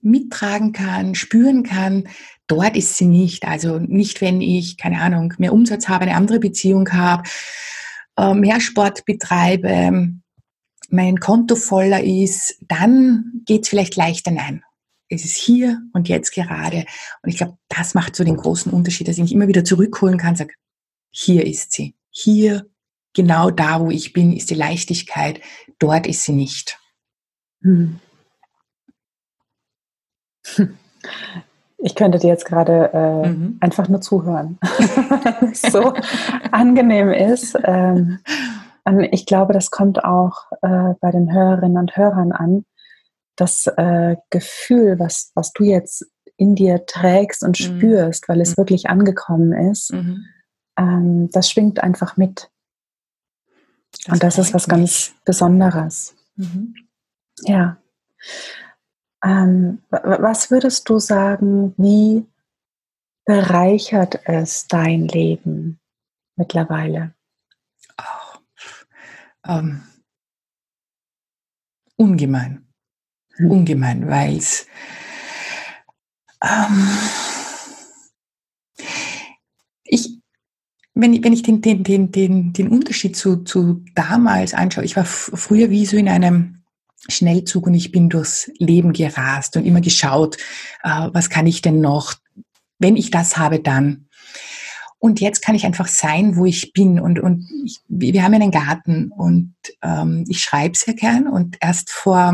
mittragen 0.00 0.72
kann, 0.72 1.14
spüren 1.14 1.62
kann, 1.62 2.08
dort 2.46 2.76
ist 2.76 2.96
sie 2.96 3.06
nicht. 3.06 3.46
Also 3.46 3.78
nicht, 3.78 4.20
wenn 4.20 4.40
ich, 4.40 4.76
keine 4.76 5.00
Ahnung, 5.00 5.34
mehr 5.38 5.52
Umsatz 5.52 5.88
habe, 5.88 6.02
eine 6.02 6.16
andere 6.16 6.38
Beziehung 6.38 6.92
habe, 6.92 7.28
äh, 8.16 8.34
mehr 8.34 8.60
Sport 8.60 9.04
betreibe, 9.04 10.12
mein 10.88 11.18
Konto 11.18 11.56
voller 11.56 12.02
ist, 12.04 12.58
dann 12.68 13.42
geht 13.44 13.62
es 13.62 13.68
vielleicht 13.68 13.96
leichter 13.96 14.30
nein. 14.30 14.62
Es 15.08 15.24
ist 15.24 15.36
hier 15.36 15.80
und 15.92 16.08
jetzt 16.08 16.32
gerade. 16.32 16.84
Und 17.22 17.30
ich 17.30 17.36
glaube, 17.36 17.56
das 17.68 17.94
macht 17.94 18.16
so 18.16 18.24
den 18.24 18.36
großen 18.36 18.72
Unterschied, 18.72 19.08
dass 19.08 19.16
ich 19.16 19.22
mich 19.22 19.32
immer 19.32 19.48
wieder 19.48 19.64
zurückholen 19.64 20.18
kann, 20.18 20.36
sage, 20.36 20.54
hier 21.10 21.46
ist 21.46 21.72
sie, 21.72 21.94
hier, 22.10 22.66
genau 23.14 23.50
da, 23.50 23.80
wo 23.80 23.90
ich 23.90 24.12
bin, 24.12 24.32
ist 24.32 24.50
die 24.50 24.54
Leichtigkeit, 24.54 25.40
dort 25.78 26.06
ist 26.06 26.22
sie 26.24 26.32
nicht. 26.32 26.78
Hm. 27.62 28.00
Ich 31.78 31.94
könnte 31.94 32.18
dir 32.18 32.28
jetzt 32.28 32.46
gerade 32.46 32.90
äh, 32.94 33.28
mhm. 33.28 33.58
einfach 33.60 33.88
nur 33.88 34.00
zuhören. 34.00 34.58
so 35.52 35.92
angenehm 36.50 37.12
ist. 37.12 37.56
Ähm, 37.64 38.18
ich 39.10 39.26
glaube, 39.26 39.52
das 39.52 39.70
kommt 39.70 40.02
auch 40.02 40.50
äh, 40.62 40.94
bei 41.00 41.10
den 41.10 41.32
Hörerinnen 41.32 41.76
und 41.76 41.96
Hörern 41.96 42.32
an. 42.32 42.64
Das 43.36 43.66
äh, 43.66 44.16
Gefühl, 44.30 44.98
was, 44.98 45.32
was 45.34 45.52
du 45.52 45.64
jetzt 45.64 46.06
in 46.36 46.54
dir 46.54 46.86
trägst 46.86 47.42
und 47.42 47.60
mhm. 47.60 47.64
spürst, 47.64 48.28
weil 48.28 48.40
es 48.40 48.52
mhm. 48.52 48.58
wirklich 48.58 48.88
angekommen 48.88 49.52
ist, 49.52 49.92
mhm. 49.92 50.24
ähm, 50.78 51.30
das 51.32 51.50
schwingt 51.50 51.82
einfach 51.82 52.16
mit. 52.16 52.50
Das 54.04 54.14
und 54.14 54.22
das 54.22 54.38
ist 54.38 54.54
was 54.54 54.66
mich. 54.66 54.70
ganz 54.70 55.14
Besonderes. 55.24 56.14
Mhm. 56.36 56.74
Ja. 57.42 57.78
Ähm, 59.24 59.82
was 59.90 60.50
würdest 60.50 60.88
du 60.88 60.98
sagen, 60.98 61.74
wie 61.76 62.26
bereichert 63.24 64.20
es 64.24 64.66
dein 64.68 65.08
Leben 65.08 65.80
mittlerweile? 66.36 67.14
Oh, 67.98 68.38
ähm, 69.48 69.82
ungemein. 71.96 72.66
Hm. 73.36 73.50
Ungemein, 73.50 74.08
weil 74.08 74.36
es 74.36 74.66
ähm, 76.42 76.88
ich, 79.84 80.18
wenn, 80.94 81.22
wenn 81.24 81.32
ich 81.32 81.42
den, 81.42 81.60
den, 81.60 81.82
den, 81.82 82.12
den, 82.12 82.52
den 82.52 82.68
Unterschied 82.68 83.16
zu, 83.16 83.44
zu 83.44 83.84
damals 83.94 84.54
anschaue, 84.54 84.84
ich 84.84 84.96
war 84.96 85.04
früher 85.04 85.70
wie 85.70 85.86
so 85.86 85.96
in 85.96 86.08
einem 86.08 86.55
Schnellzug 87.08 87.66
und 87.66 87.74
ich 87.74 87.92
bin 87.92 88.08
durchs 88.08 88.50
Leben 88.58 88.92
gerast 88.92 89.56
und 89.56 89.64
immer 89.64 89.80
geschaut, 89.80 90.36
äh, 90.82 91.08
was 91.12 91.30
kann 91.30 91.46
ich 91.46 91.62
denn 91.62 91.80
noch, 91.80 92.14
wenn 92.78 92.96
ich 92.96 93.10
das 93.10 93.36
habe, 93.36 93.60
dann. 93.60 94.06
Und 94.98 95.20
jetzt 95.20 95.42
kann 95.42 95.54
ich 95.54 95.66
einfach 95.66 95.86
sein, 95.86 96.36
wo 96.36 96.46
ich 96.46 96.72
bin. 96.72 96.98
Und, 96.98 97.20
und 97.20 97.48
ich, 97.64 97.80
wir 97.88 98.22
haben 98.22 98.34
einen 98.34 98.50
Garten 98.50 99.12
und 99.12 99.54
ähm, 99.82 100.24
ich 100.28 100.40
schreibe 100.40 100.76
sehr 100.76 100.94
gern. 100.94 101.28
Und 101.28 101.56
erst 101.60 101.90
vor, 101.90 102.32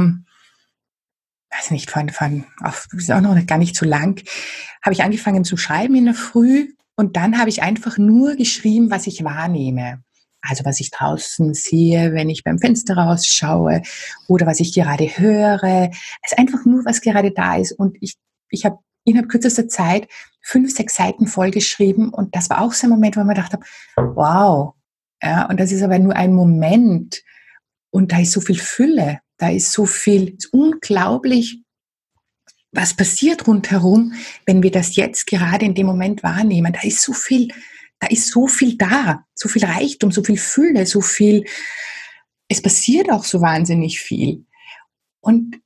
weiß 1.51 1.71
nicht, 1.71 1.91
vor, 1.91 2.05
vor 2.11 2.31
auf, 2.63 2.89
ist 2.93 3.11
auch 3.11 3.21
noch 3.21 3.47
gar 3.47 3.59
nicht 3.59 3.77
so 3.77 3.85
lang, 3.85 4.23
habe 4.83 4.95
ich 4.95 5.03
angefangen 5.03 5.45
zu 5.45 5.57
schreiben 5.57 5.95
in 5.97 6.07
der 6.07 6.15
Früh. 6.15 6.73
Und 6.95 7.17
dann 7.17 7.39
habe 7.39 7.51
ich 7.51 7.63
einfach 7.63 7.99
nur 7.99 8.37
geschrieben, 8.37 8.91
was 8.91 9.07
ich 9.07 9.25
wahrnehme. 9.25 10.03
Also 10.43 10.65
was 10.65 10.81
ich 10.81 10.91
draußen 10.91 11.55
sehe, 11.55 12.13
wenn 12.13 12.29
ich 12.29 12.45
beim 12.45 12.59
Fenster 12.59 12.97
rausschaue 12.97 13.83
oder 14.29 14.47
was 14.47 14.61
ich 14.61 14.75
gerade 14.75 15.05
höre. 15.05 15.91
Es 16.23 16.33
ist 16.33 16.39
einfach 16.39 16.65
nur, 16.65 16.85
was 16.85 17.01
gerade 17.01 17.31
da 17.31 17.57
ist. 17.57 17.73
Und 17.73 17.97
ich, 18.01 18.17
ich 18.51 18.65
habe 18.65 18.79
innerhalb 19.05 19.31
kürzester 19.31 19.69
Zeit 19.69 20.09
fünf, 20.43 20.75
sechs 20.75 20.97
Seiten 20.97 21.27
vollgeschrieben. 21.27 22.11
Und 22.11 22.35
das 22.35 22.51
war 22.51 22.61
auch 22.61 22.73
so 22.73 22.87
ein 22.87 22.91
Moment, 22.91 23.17
wo 23.17 23.25
gedacht 23.25 23.53
habe, 23.53 23.65
wow. 23.97 24.75
Ja, 25.23 25.49
und 25.49 25.61
das 25.61 25.71
ist 25.71 25.83
aber 25.83 25.99
nur 25.99 26.17
ein 26.17 26.33
Moment. 26.33 27.23
Und 27.91 28.13
da 28.13 28.19
ist 28.19 28.33
so 28.33 28.41
viel 28.41 28.59
Fülle. 28.59 29.21
Da 29.39 29.51
ist 29.51 29.73
so 29.73 29.87
viel, 29.87 30.35
ist 30.37 30.53
unglaublich, 30.53 31.63
was 32.73 32.95
passiert 32.95 33.47
rundherum, 33.47 34.15
wenn 34.47 34.63
wir 34.63 34.71
das 34.71 34.97
jetzt 34.97 35.27
gerade 35.27 35.65
in 35.65 35.75
dem 35.75 35.87
Moment 35.87 36.23
wahrnehmen. 36.23 36.73
Da 36.73 36.81
ist 36.83 37.03
so 37.03 37.13
viel 37.13 37.49
da 38.03 38.09
ist 38.09 38.33
so 38.33 38.49
viel 38.49 38.77
da, 38.77 39.25
so 39.33 39.49
viel 39.49 39.65
Reichtum, 39.65 40.11
so 40.11 40.25
viel 40.25 40.37
Fülle, 40.37 40.87
so 40.87 41.01
viel, 41.01 41.45
es 42.49 42.61
passiert 42.61 43.13
auch 43.13 43.23
so 43.23 43.41
wahnsinnig 43.41 44.01
viel. 44.01 44.45
Und 45.21 45.61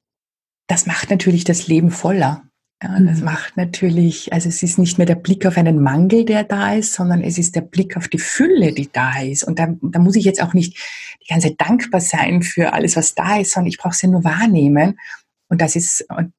das 0.67 0.85
macht 0.85 1.09
natürlich 1.09 1.45
das 1.45 1.67
Leben 1.67 1.91
voller. 1.91 2.43
Ja, 2.83 3.01
das 3.01 3.21
mhm. 3.21 3.25
macht 3.25 3.57
natürlich, 3.57 4.35
also 4.35 4.51
es 4.51 4.63
ist 4.63 4.79
nicht 4.79 4.99
mehr 4.99 5.07
der 5.07 5.15
Blick 5.15 5.47
auf 5.47 5.57
einen 5.57 5.83
Mangel, 5.83 6.27
der 6.27 6.45
da 6.45 6.75
ist, 6.75 6.93
sondern 6.93 7.23
es 7.23 7.39
ist 7.39 7.57
der 7.57 7.63
Blick 7.63 7.97
auf 7.97 8.07
die 8.09 8.19
Fülle, 8.19 8.75
die 8.75 8.93
da 8.93 9.19
ist. 9.23 9.43
Und 9.43 9.59
da, 9.59 9.75
da 9.81 9.99
muss 9.99 10.17
ich 10.17 10.27
jetzt 10.27 10.43
auch 10.43 10.53
nicht 10.53 10.77
die 11.23 11.29
ganze 11.29 11.49
Zeit 11.49 11.61
dankbar 11.67 12.03
sein 12.03 12.43
für 12.43 12.75
alles, 12.75 12.97
was 12.97 13.15
da 13.15 13.39
ist, 13.39 13.53
sondern 13.53 13.69
ich 13.69 13.79
brauche 13.79 13.95
es 13.95 14.03
ja 14.03 14.11
nur 14.11 14.25
wahrnehmen. 14.25 15.01
Und 15.49 15.63
das 15.63 15.75
ist, 15.75 16.05
und 16.11 16.35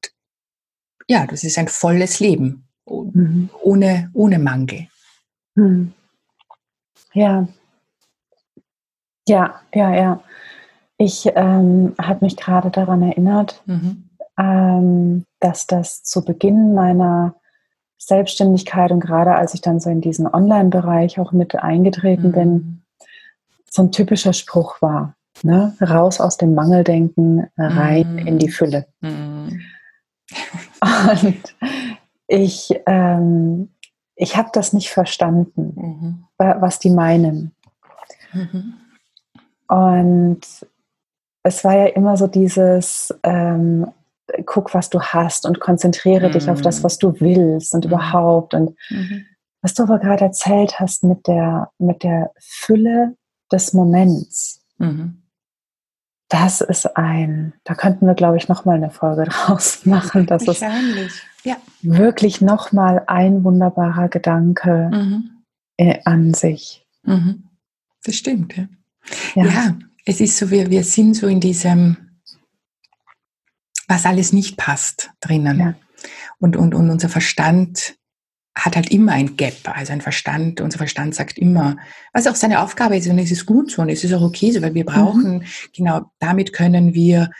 ja, 1.08 1.26
das 1.26 1.42
ist 1.42 1.58
ein 1.58 1.66
volles 1.66 2.20
Leben, 2.20 2.68
mhm. 2.88 3.50
ohne, 3.60 4.10
ohne 4.12 4.38
Mangel. 4.38 4.86
Hm. 5.58 5.92
Ja. 7.14 7.48
Ja, 9.26 9.60
ja, 9.74 9.94
ja. 9.94 10.20
Ich 10.98 11.26
ähm, 11.34 11.94
habe 12.00 12.24
mich 12.24 12.36
gerade 12.36 12.70
daran 12.70 13.02
erinnert, 13.02 13.60
mhm. 13.66 14.08
ähm, 14.38 15.24
dass 15.40 15.66
das 15.66 16.04
zu 16.04 16.24
Beginn 16.24 16.74
meiner 16.74 17.34
Selbstständigkeit 17.98 18.92
und 18.92 19.00
gerade 19.00 19.34
als 19.34 19.52
ich 19.54 19.60
dann 19.60 19.80
so 19.80 19.90
in 19.90 20.00
diesen 20.00 20.28
Online-Bereich 20.28 21.18
auch 21.18 21.32
mit 21.32 21.56
eingetreten 21.56 22.28
mhm. 22.28 22.32
bin, 22.32 22.82
so 23.68 23.82
ein 23.82 23.92
typischer 23.92 24.32
Spruch 24.32 24.80
war. 24.80 25.16
Ne? 25.42 25.76
Raus 25.80 26.20
aus 26.20 26.36
dem 26.36 26.54
Mangeldenken, 26.54 27.48
rein 27.56 28.12
mhm. 28.12 28.26
in 28.26 28.38
die 28.38 28.48
Fülle. 28.48 28.86
Mhm. 29.00 29.60
Und 31.22 31.56
ich 32.28 32.70
ähm, 32.86 33.70
ich 34.18 34.36
habe 34.36 34.50
das 34.52 34.72
nicht 34.72 34.90
verstanden, 34.90 35.72
mhm. 35.76 36.24
was 36.36 36.78
die 36.80 36.90
meinen. 36.90 37.54
Mhm. 38.32 38.74
Und 39.68 40.40
es 41.44 41.64
war 41.64 41.76
ja 41.76 41.86
immer 41.86 42.16
so 42.16 42.26
dieses, 42.26 43.14
ähm, 43.22 43.86
guck, 44.44 44.74
was 44.74 44.90
du 44.90 45.00
hast 45.00 45.46
und 45.46 45.60
konzentriere 45.60 46.28
mhm. 46.28 46.32
dich 46.32 46.50
auf 46.50 46.60
das, 46.60 46.80
mhm. 46.80 46.84
was 46.84 46.98
du 46.98 47.20
willst 47.20 47.74
und 47.74 47.84
mhm. 47.84 47.92
überhaupt. 47.92 48.54
Und 48.54 48.74
mhm. 48.90 49.24
was 49.62 49.74
du 49.74 49.84
aber 49.84 50.00
gerade 50.00 50.24
erzählt 50.24 50.80
hast 50.80 51.04
mit 51.04 51.26
der, 51.28 51.70
mit 51.78 52.02
der 52.02 52.32
Fülle 52.40 53.16
des 53.52 53.72
Moments, 53.72 54.64
das 56.28 56.60
ist 56.60 56.96
ein, 56.96 57.54
da 57.64 57.74
könnten 57.74 58.06
wir, 58.06 58.14
glaube 58.14 58.36
ich, 58.36 58.48
nochmal 58.48 58.76
eine 58.76 58.90
Folge 58.90 59.24
draus 59.30 59.86
machen. 59.86 60.26
Das 60.26 60.42
ist 60.46 60.62
ja. 61.44 61.56
wirklich 61.82 62.40
nochmal 62.40 63.04
ein 63.06 63.44
wunderbarer 63.44 64.08
Gedanke 64.08 64.90
mhm. 64.92 65.30
Äh, 65.76 66.00
an 66.04 66.34
sich. 66.34 66.84
Mhm. 67.04 67.44
Das 68.02 68.16
stimmt, 68.16 68.56
ja. 68.56 68.68
ja. 69.36 69.44
ja. 69.44 69.78
es 70.04 70.20
ist 70.20 70.36
so, 70.36 70.50
wir, 70.50 70.70
wir 70.70 70.82
sind 70.82 71.14
so 71.14 71.28
in 71.28 71.38
diesem, 71.38 72.18
was 73.86 74.04
alles 74.04 74.32
nicht 74.32 74.56
passt 74.56 75.10
drinnen. 75.20 75.60
Ja. 75.60 75.74
Und, 76.40 76.56
und, 76.56 76.74
und 76.74 76.90
unser 76.90 77.08
Verstand 77.08 77.97
hat 78.58 78.76
halt 78.76 78.90
immer 78.90 79.12
ein 79.12 79.36
Gap, 79.36 79.54
also 79.64 79.92
ein 79.92 80.00
Verstand, 80.00 80.60
unser 80.60 80.78
Verstand 80.78 81.14
sagt 81.14 81.38
immer, 81.38 81.76
was 82.12 82.26
auch 82.26 82.34
seine 82.34 82.60
Aufgabe 82.60 82.96
ist 82.96 83.08
und 83.08 83.18
es 83.18 83.30
ist 83.30 83.46
gut 83.46 83.70
so 83.70 83.82
und 83.82 83.88
es 83.88 84.04
ist 84.04 84.12
auch 84.12 84.22
okay 84.22 84.50
so, 84.50 84.60
weil 84.62 84.74
wir 84.74 84.84
brauchen, 84.84 85.38
mhm. 85.38 85.42
genau, 85.74 86.10
damit 86.18 86.52
können 86.52 86.94
wir 86.94 87.30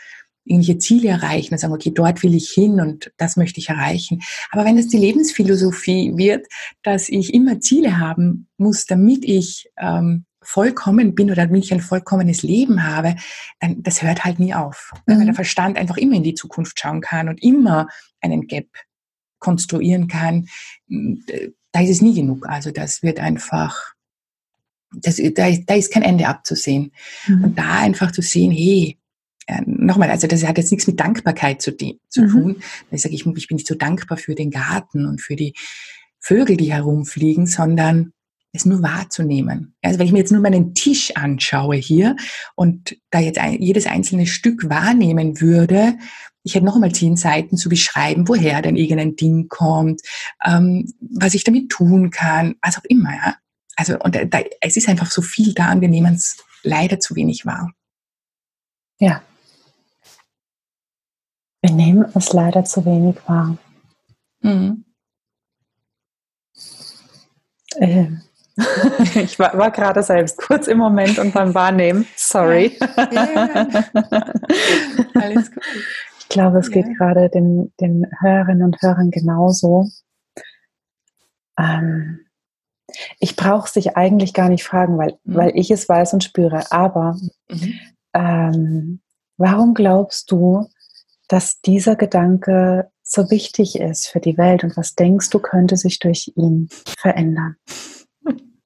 irgendwelche 0.45 0.79
Ziele 0.79 1.09
erreichen 1.09 1.53
und 1.53 1.59
sagen, 1.59 1.73
okay, 1.73 1.91
dort 1.93 2.23
will 2.23 2.33
ich 2.33 2.49
hin 2.49 2.79
und 2.79 3.11
das 3.17 3.37
möchte 3.37 3.59
ich 3.59 3.69
erreichen. 3.69 4.21
Aber 4.51 4.65
wenn 4.65 4.77
es 4.77 4.87
die 4.87 4.97
Lebensphilosophie 4.97 6.13
wird, 6.15 6.47
dass 6.83 7.09
ich 7.09 7.33
immer 7.33 7.59
Ziele 7.59 7.99
haben 7.99 8.47
muss, 8.57 8.85
damit 8.85 9.23
ich 9.25 9.69
ähm, 9.77 10.25
vollkommen 10.41 11.13
bin 11.13 11.29
oder 11.29 11.45
damit 11.45 11.65
ich 11.65 11.73
ein 11.73 11.81
vollkommenes 11.81 12.41
Leben 12.41 12.83
habe, 12.83 13.15
dann 13.59 13.83
das 13.83 14.01
hört 14.01 14.25
halt 14.25 14.39
nie 14.39 14.53
auf. 14.53 14.91
Mhm. 15.05 15.19
Weil 15.19 15.25
der 15.25 15.35
Verstand 15.35 15.77
einfach 15.77 15.97
immer 15.97 16.15
in 16.15 16.23
die 16.23 16.33
Zukunft 16.33 16.79
schauen 16.79 17.01
kann 17.01 17.29
und 17.29 17.43
immer 17.43 17.87
einen 18.21 18.47
Gap 18.47 18.67
konstruieren 19.39 20.07
kann, 20.07 20.47
da 20.87 21.81
ist 21.81 21.89
es 21.89 22.01
nie 22.01 22.15
genug. 22.15 22.47
Also 22.47 22.71
das 22.71 23.03
wird 23.03 23.19
einfach, 23.19 23.93
das, 24.93 25.17
da, 25.35 25.51
da 25.51 25.75
ist 25.75 25.91
kein 25.91 26.03
Ende 26.03 26.27
abzusehen. 26.27 26.91
Mhm. 27.27 27.43
Und 27.43 27.59
da 27.59 27.79
einfach 27.79 28.11
zu 28.11 28.21
sehen, 28.21 28.51
hey, 28.51 28.97
äh, 29.47 29.61
nochmal, 29.65 30.09
also 30.09 30.27
das 30.27 30.45
hat 30.45 30.57
jetzt 30.57 30.71
nichts 30.71 30.87
mit 30.87 30.99
Dankbarkeit 30.99 31.61
zu, 31.61 31.75
zu 31.75 32.21
mhm. 32.21 32.29
tun. 32.29 32.55
Ich 32.91 33.01
sage, 33.01 33.15
ich, 33.15 33.25
ich 33.25 33.47
bin 33.47 33.55
nicht 33.55 33.67
so 33.67 33.75
dankbar 33.75 34.17
für 34.17 34.35
den 34.35 34.51
Garten 34.51 35.05
und 35.05 35.21
für 35.21 35.35
die 35.35 35.53
Vögel, 36.19 36.57
die 36.57 36.71
herumfliegen, 36.73 37.47
sondern 37.47 38.13
es 38.51 38.65
nur 38.65 38.81
wahrzunehmen. 38.81 39.75
Also 39.81 39.99
wenn 39.99 40.07
ich 40.07 40.11
mir 40.11 40.19
jetzt 40.19 40.31
nur 40.31 40.41
meinen 40.41 40.73
Tisch 40.73 41.15
anschaue 41.15 41.75
hier 41.75 42.15
und 42.55 42.97
da 43.11 43.19
jetzt 43.19 43.37
ein, 43.37 43.61
jedes 43.61 43.85
einzelne 43.85 44.25
Stück 44.25 44.69
wahrnehmen 44.69 45.39
würde, 45.39 45.97
ich 46.49 46.55
hätte 46.55 46.65
noch 46.65 46.73
einmal 46.73 46.91
zehn 46.91 47.15
Seiten 47.15 47.57
zu 47.57 47.69
beschreiben, 47.69 48.27
woher 48.27 48.63
denn 48.63 48.75
irgendein 48.75 49.15
Ding 49.15 49.49
kommt, 49.49 50.01
ähm, 50.43 50.91
was 50.99 51.35
ich 51.35 51.43
damit 51.43 51.69
tun 51.69 52.09
kann, 52.09 52.55
was 52.63 52.79
auch 52.79 52.85
immer. 52.85 53.11
Ja? 53.11 53.35
Also 53.75 53.99
und 53.99 54.15
da, 54.15 54.39
es 54.61 54.75
ist 54.75 54.89
einfach 54.89 55.11
so 55.11 55.21
viel 55.21 55.53
da 55.53 55.71
und 55.71 55.81
wir 55.81 55.89
nehmen 55.89 56.15
es 56.15 56.37
leider 56.63 56.99
zu 56.99 57.15
wenig 57.15 57.45
wahr. 57.45 57.71
Ja. 58.97 59.21
Wir 61.61 61.71
nehmen 61.71 62.05
es 62.15 62.33
leider 62.33 62.65
zu 62.65 62.83
wenig 62.83 63.17
wahr. 63.27 63.55
Mhm. 64.41 64.85
Äh, 67.75 68.07
ich 69.15 69.37
war, 69.37 69.55
war, 69.55 69.69
gerade 69.69 70.01
selbst 70.01 70.37
kurz 70.37 70.65
im 70.67 70.79
Moment 70.79 71.19
und 71.19 71.31
beim 71.31 71.53
Wahrnehmen. 71.53 72.07
Sorry. 72.15 72.75
Ja, 72.79 73.07
ja, 73.11 73.67
Alles 75.13 75.51
gut. 75.51 75.63
Ich 76.29 76.35
glaube, 76.35 76.59
es 76.59 76.69
geht 76.69 76.85
gerade 76.95 77.27
den, 77.27 77.73
den 77.79 78.05
Hörerinnen 78.19 78.61
und 78.61 78.79
Hörern 78.83 79.09
genauso. 79.09 79.89
Ähm, 81.57 82.19
ich 83.19 83.35
brauche 83.35 83.67
sich 83.67 83.97
eigentlich 83.97 84.35
gar 84.35 84.47
nicht 84.47 84.63
fragen, 84.63 84.99
weil, 84.99 85.17
mhm. 85.23 85.35
weil 85.35 85.51
ich 85.55 85.71
es 85.71 85.89
weiß 85.89 86.13
und 86.13 86.23
spüre. 86.23 86.71
Aber 86.71 87.17
mhm. 87.49 87.73
ähm, 88.13 89.01
warum 89.37 89.73
glaubst 89.73 90.29
du, 90.29 90.67
dass 91.27 91.61
dieser 91.61 91.95
Gedanke 91.95 92.91
so 93.01 93.31
wichtig 93.31 93.79
ist 93.79 94.07
für 94.07 94.19
die 94.19 94.37
Welt 94.37 94.63
und 94.63 94.77
was 94.77 94.93
denkst 94.93 95.31
du, 95.31 95.39
könnte 95.39 95.77
sich 95.77 95.97
durch 95.97 96.31
ihn 96.35 96.69
verändern? 96.99 97.55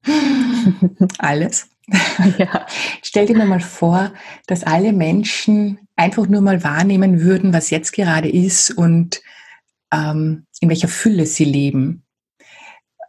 Alles. 1.18 1.70
Ja. 2.38 2.66
Stell 3.02 3.26
dir 3.26 3.38
nur 3.38 3.46
mal 3.46 3.60
vor, 3.60 4.12
dass 4.48 4.64
alle 4.64 4.94
Menschen 4.94 5.83
einfach 5.96 6.28
nur 6.28 6.42
mal 6.42 6.64
wahrnehmen 6.64 7.22
würden, 7.22 7.54
was 7.54 7.70
jetzt 7.70 7.92
gerade 7.92 8.30
ist 8.30 8.72
und 8.72 9.22
ähm, 9.92 10.46
in 10.60 10.70
welcher 10.70 10.88
Fülle 10.88 11.26
sie 11.26 11.46
leben. 11.46 12.06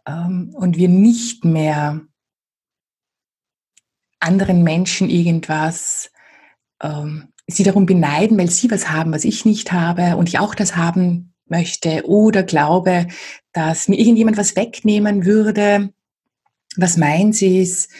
Ähm, 0.07 0.51
und 0.53 0.77
wir 0.77 0.89
nicht 0.89 1.45
mehr 1.45 2.01
anderen 4.19 4.63
Menschen 4.63 5.09
irgendwas 5.09 6.11
ähm, 6.81 7.29
sie 7.47 7.63
darum 7.63 7.85
beneiden, 7.85 8.37
weil 8.37 8.49
sie 8.49 8.71
was 8.71 8.89
haben, 8.89 9.11
was 9.11 9.23
ich 9.23 9.45
nicht 9.45 9.71
habe 9.71 10.17
und 10.17 10.29
ich 10.29 10.39
auch 10.39 10.55
das 10.55 10.75
haben 10.75 11.33
möchte 11.47 12.07
oder 12.07 12.43
glaube, 12.43 13.07
dass 13.53 13.87
mir 13.87 13.99
irgendjemand 13.99 14.37
was 14.37 14.55
wegnehmen 14.55 15.25
würde, 15.25 15.93
was 16.75 16.97
meins 16.97 17.41
ist, 17.41 17.91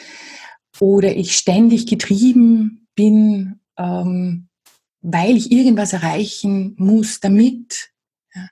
oder 0.79 1.15
ich 1.15 1.37
ständig 1.37 1.87
getrieben 1.87 2.87
bin, 2.95 3.59
ähm, 3.77 4.49
weil 5.05 5.37
ich 5.37 5.51
irgendwas 5.51 5.93
erreichen 5.93 6.73
muss 6.77 7.19
damit. 7.19 7.91
Ja. 8.33 8.49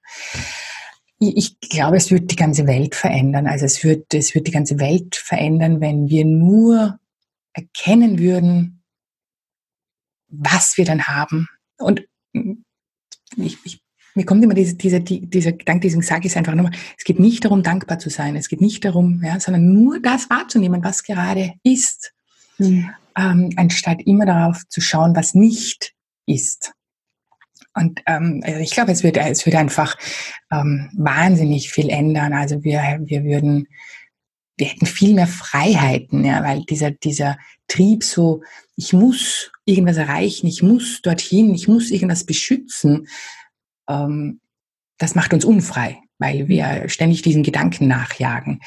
Ich, 1.20 1.60
glaube, 1.62 1.98
es 1.98 2.12
wird 2.12 2.30
die 2.32 2.36
ganze 2.36 2.68
Welt 2.68 2.96
verändern. 2.96 3.48
Also 3.48 3.66
es 3.66 3.84
wird, 3.84 4.14
es 4.14 4.36
wird 4.36 4.46
die 4.46 4.52
ganze 4.52 4.78
Welt 4.80 5.16
verändern, 5.16 5.80
wenn 5.80 6.10
wir 6.10 6.26
nur 6.26 7.00
erkennen 7.54 8.20
würden, 8.20 8.84
was 10.28 10.78
wir 10.78 10.86
dann 10.86 11.08
haben. 11.08 11.48
Und 11.78 12.06
ich, 13.38 13.58
ich, 13.64 13.82
mir 14.16 14.26
kommt 14.26 14.44
immer 14.44 14.54
diese, 14.54 14.76
diese, 14.76 15.00
dieser 15.00 15.54
Gedanke, 15.54 15.88
deswegen 15.88 16.02
sage 16.04 16.28
ich 16.28 16.34
es 16.34 16.38
einfach 16.38 16.56
nochmal, 16.56 16.74
es 16.98 17.04
geht 17.04 17.20
nicht 17.20 17.46
darum, 17.46 17.64
dankbar 17.64 18.00
zu 18.00 18.10
sein, 18.10 18.36
es 18.36 18.50
geht 18.50 18.62
nicht 18.62 18.84
darum, 18.84 19.22
ja, 19.24 19.40
sondern 19.40 19.74
nur 19.74 20.00
das 20.02 20.30
wahrzunehmen, 20.30 20.84
was 20.84 21.04
gerade 21.04 21.54
ist, 21.64 22.14
mhm. 22.58 22.90
ähm, 23.16 23.54
anstatt 23.56 24.02
immer 24.02 24.26
darauf 24.26 24.62
zu 24.68 24.82
schauen, 24.82 25.16
was 25.16 25.34
nicht 25.34 25.93
ist. 26.26 26.74
Und 27.76 28.02
ähm, 28.06 28.42
also 28.44 28.60
ich 28.60 28.72
glaube, 28.72 28.92
es 28.92 29.04
wird, 29.04 29.18
es 29.18 29.46
wird 29.46 29.56
einfach 29.56 29.96
ähm, 30.52 30.90
wahnsinnig 30.96 31.72
viel 31.72 31.90
ändern. 31.90 32.34
Also 32.34 32.64
wir, 32.64 32.82
wir 33.06 33.24
würden, 33.24 33.68
wir 34.58 34.68
hätten 34.68 34.86
viel 34.86 35.16
mehr 35.16 35.28
Freiheiten, 35.28 36.24
ja, 36.24 36.44
weil 36.44 36.64
dieser, 36.64 36.92
dieser 36.92 37.38
Trieb 37.68 38.04
so, 38.04 38.44
ich 38.76 38.94
muss 38.94 39.52
irgendwas 39.66 39.98
erreichen, 39.98 40.48
ich 40.48 40.62
muss 40.62 41.02
dorthin, 41.02 41.56
ich 41.56 41.68
muss 41.68 41.90
irgendwas 41.90 42.26
beschützen, 42.26 43.08
ähm, 43.90 44.40
das 45.00 45.16
macht 45.16 45.34
uns 45.34 45.44
unfrei, 45.44 45.98
weil 46.20 46.48
wir 46.48 46.88
ständig 46.88 47.24
diesen 47.24 47.44
Gedanken 47.44 47.88
nachjagen. 47.88 48.62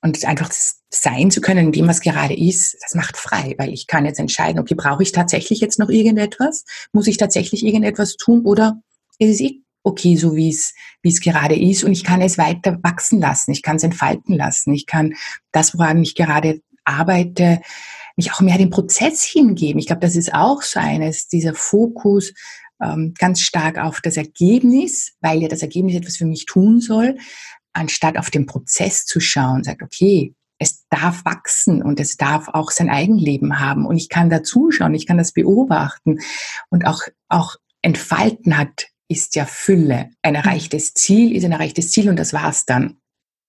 Und 0.00 0.24
einfach 0.24 0.50
sein 0.90 1.30
zu 1.30 1.40
können 1.40 1.66
in 1.66 1.72
dem, 1.72 1.88
was 1.88 2.00
gerade 2.00 2.36
ist, 2.36 2.76
das 2.82 2.94
macht 2.94 3.16
frei, 3.16 3.54
weil 3.58 3.72
ich 3.72 3.88
kann 3.88 4.06
jetzt 4.06 4.20
entscheiden, 4.20 4.60
okay, 4.60 4.74
brauche 4.74 5.02
ich 5.02 5.12
tatsächlich 5.12 5.60
jetzt 5.60 5.78
noch 5.78 5.88
irgendetwas? 5.88 6.64
Muss 6.92 7.08
ich 7.08 7.16
tatsächlich 7.16 7.64
irgendetwas 7.64 8.16
tun 8.16 8.44
oder 8.44 8.80
ist 9.18 9.34
es 9.34 9.40
eh 9.40 9.60
okay, 9.82 10.16
so 10.16 10.36
wie 10.36 10.50
es, 10.50 10.74
wie 11.02 11.08
es 11.08 11.20
gerade 11.20 11.58
ist 11.58 11.82
und 11.82 11.92
ich 11.92 12.04
kann 12.04 12.20
es 12.20 12.38
weiter 12.38 12.78
wachsen 12.82 13.20
lassen, 13.20 13.52
ich 13.52 13.62
kann 13.62 13.76
es 13.76 13.82
entfalten 13.82 14.36
lassen, 14.36 14.72
ich 14.74 14.86
kann 14.86 15.14
das, 15.50 15.76
woran 15.76 16.02
ich 16.02 16.14
gerade 16.14 16.60
arbeite, 16.84 17.60
mich 18.16 18.32
auch 18.32 18.40
mehr 18.40 18.58
dem 18.58 18.70
Prozess 18.70 19.22
hingeben. 19.22 19.78
Ich 19.78 19.86
glaube, 19.86 20.00
das 20.00 20.16
ist 20.16 20.34
auch 20.34 20.62
so 20.62 20.80
eines, 20.80 21.28
dieser 21.28 21.54
Fokus 21.54 22.32
ähm, 22.82 23.14
ganz 23.18 23.40
stark 23.40 23.78
auf 23.78 24.00
das 24.00 24.16
Ergebnis, 24.16 25.12
weil 25.20 25.40
ja 25.42 25.48
das 25.48 25.62
Ergebnis 25.62 25.96
etwas 25.96 26.16
für 26.16 26.26
mich 26.26 26.44
tun 26.46 26.80
soll, 26.80 27.16
anstatt 27.78 28.18
auf 28.18 28.30
den 28.30 28.46
Prozess 28.46 29.04
zu 29.06 29.20
schauen, 29.20 29.64
sagt, 29.64 29.82
okay, 29.82 30.34
es 30.58 30.86
darf 30.90 31.24
wachsen 31.24 31.82
und 31.82 32.00
es 32.00 32.16
darf 32.16 32.48
auch 32.48 32.70
sein 32.70 32.90
Eigenleben 32.90 33.60
haben 33.60 33.86
und 33.86 33.96
ich 33.96 34.08
kann 34.08 34.28
da 34.28 34.42
zuschauen, 34.42 34.94
ich 34.94 35.06
kann 35.06 35.18
das 35.18 35.32
beobachten 35.32 36.18
und 36.68 36.84
auch, 36.84 37.02
auch 37.28 37.56
entfalten 37.80 38.58
hat, 38.58 38.88
ist 39.08 39.36
ja 39.36 39.46
Fülle. 39.46 40.10
Ein 40.22 40.34
erreichtes 40.34 40.94
Ziel 40.94 41.34
ist 41.34 41.44
ein 41.44 41.52
erreichtes 41.52 41.90
Ziel 41.90 42.08
und 42.08 42.18
das 42.18 42.32
war's 42.32 42.66
dann. 42.66 42.98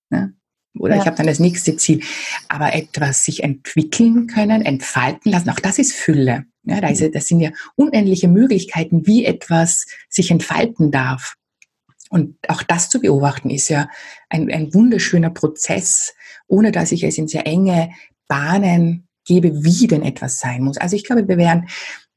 Ne? 0.10 0.34
Oder 0.78 0.96
ja. 0.96 1.02
ich 1.02 1.08
habe 1.08 1.18
dann 1.18 1.28
das 1.28 1.40
nächste 1.40 1.76
Ziel. 1.76 2.02
Aber 2.48 2.74
etwas 2.74 3.26
sich 3.26 3.44
entwickeln 3.44 4.28
können, 4.28 4.62
entfalten 4.62 5.32
lassen, 5.32 5.50
auch 5.50 5.60
das 5.60 5.80
ist 5.80 5.94
Fülle. 5.94 6.46
Ja, 6.64 6.80
da 6.80 6.90
ist, 6.90 7.04
das 7.16 7.28
sind 7.28 7.40
ja 7.40 7.52
unendliche 7.76 8.28
Möglichkeiten, 8.28 9.08
wie 9.08 9.26
etwas 9.26 9.88
sich 10.08 10.30
entfalten 10.30 10.92
darf. 10.92 11.36
Und 12.10 12.38
auch 12.48 12.64
das 12.64 12.90
zu 12.90 13.00
beobachten 13.00 13.50
ist 13.50 13.70
ja 13.70 13.88
ein, 14.30 14.52
ein 14.52 14.74
wunderschöner 14.74 15.30
Prozess, 15.30 16.14
ohne 16.48 16.72
dass 16.72 16.92
ich 16.92 17.04
es 17.04 17.18
in 17.18 17.28
sehr 17.28 17.46
enge 17.46 17.92
Bahnen 18.28 19.08
gebe, 19.26 19.64
wie 19.64 19.88
denn 19.88 20.04
etwas 20.04 20.40
sein 20.40 20.64
muss. 20.64 20.78
Also 20.78 20.96
ich 20.96 21.04
glaube, 21.04 21.28
wir 21.28 21.38
wären, 21.38 21.68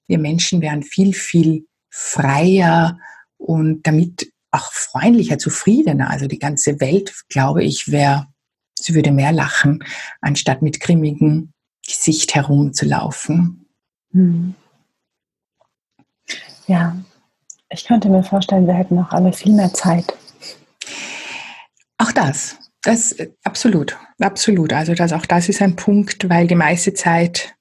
wir 0.07 0.19
Menschen 0.19 0.63
wären 0.63 0.83
viel, 0.83 1.13
viel 1.13 1.67
freier 1.91 2.99
und 3.37 3.87
damit 3.87 4.33
auch 4.51 4.73
freundlicher, 4.73 5.39
zufriedener. 5.39 6.11
Also 6.11 6.27
die 6.27 6.39
ganze 6.39 6.81
Welt, 6.81 7.13
glaube 7.29 7.63
ich, 7.63 7.91
wäre 7.91 8.33
Sie 8.83 8.95
würde 8.95 9.13
mehr 9.13 9.33
lachen, 9.33 9.85
anstatt 10.21 10.63
mit 10.63 10.81
grimmigem 10.81 11.53
Gesicht 11.87 12.35
herumzulaufen. 12.35 13.67
Hm. 14.11 14.55
Ja, 16.67 16.97
ich 17.73 17.85
könnte 17.85 18.09
mir 18.09 18.23
vorstellen, 18.23 18.67
wir 18.67 18.75
hätten 18.75 18.99
auch 18.99 19.11
alle 19.11 19.33
viel 19.33 19.53
mehr 19.53 19.73
Zeit. 19.73 20.15
Auch 21.99 22.13
das, 22.13 22.57
das 22.83 23.17
absolut, 23.45 23.97
absolut. 24.21 24.73
Also 24.73 24.95
das, 24.95 25.13
auch 25.13 25.27
das 25.27 25.49
ist 25.49 25.63
ein 25.63 25.77
Punkt, 25.77 26.29
weil 26.29 26.47
die 26.47 26.55
meiste 26.55 26.95
Zeit 26.95 27.55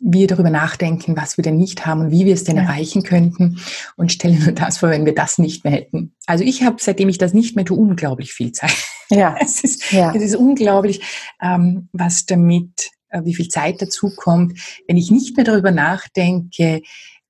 wir 0.00 0.26
darüber 0.26 0.50
nachdenken, 0.50 1.16
was 1.16 1.38
wir 1.38 1.42
denn 1.42 1.56
nicht 1.56 1.86
haben 1.86 2.00
und 2.00 2.10
wie 2.10 2.26
wir 2.26 2.34
es 2.34 2.42
denn 2.42 2.56
ja. 2.56 2.64
erreichen 2.64 3.04
könnten 3.04 3.60
und 3.96 4.10
stellen 4.10 4.42
nur 4.42 4.52
das 4.52 4.78
vor, 4.78 4.90
wenn 4.90 5.06
wir 5.06 5.14
das 5.14 5.38
nicht 5.38 5.64
mehr 5.64 5.72
hätten. 5.72 6.14
Also 6.26 6.42
ich 6.42 6.64
habe, 6.64 6.76
seitdem 6.80 7.08
ich 7.08 7.18
das 7.18 7.32
nicht 7.32 7.54
mehr 7.54 7.64
tue, 7.64 7.78
unglaublich 7.78 8.32
viel 8.32 8.52
Zeit. 8.52 8.74
Ja. 9.08 9.36
es, 9.40 9.62
ist, 9.62 9.92
ja. 9.92 10.12
es 10.12 10.22
ist 10.22 10.36
unglaublich, 10.36 11.00
ähm, 11.40 11.88
was 11.92 12.26
damit, 12.26 12.90
äh, 13.08 13.22
wie 13.24 13.34
viel 13.34 13.48
Zeit 13.48 13.80
dazu 13.80 14.12
kommt, 14.14 14.58
wenn 14.88 14.96
ich 14.96 15.12
nicht 15.12 15.36
mehr 15.36 15.44
darüber 15.44 15.70
nachdenke, 15.70 16.82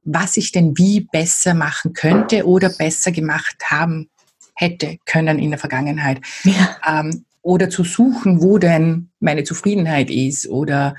was 0.05 0.37
ich 0.37 0.53
denn 0.53 0.77
wie 0.77 1.01
besser 1.01 1.55
machen 1.55 1.93
könnte 1.93 2.47
oder 2.47 2.69
besser 2.69 3.13
gemacht 3.13 3.57
haben 3.71 4.09
hätte 4.55 4.99
können 5.07 5.39
in 5.39 5.51
der 5.51 5.59
Vergangenheit. 5.59 6.21
Ja. 6.45 6.77
Ähm, 6.87 7.25
oder 7.43 7.69
zu 7.69 7.85
suchen, 7.85 8.43
wo 8.43 8.59
denn 8.59 9.11
meine 9.21 9.45
Zufriedenheit 9.45 10.11
ist 10.11 10.49
oder 10.49 10.95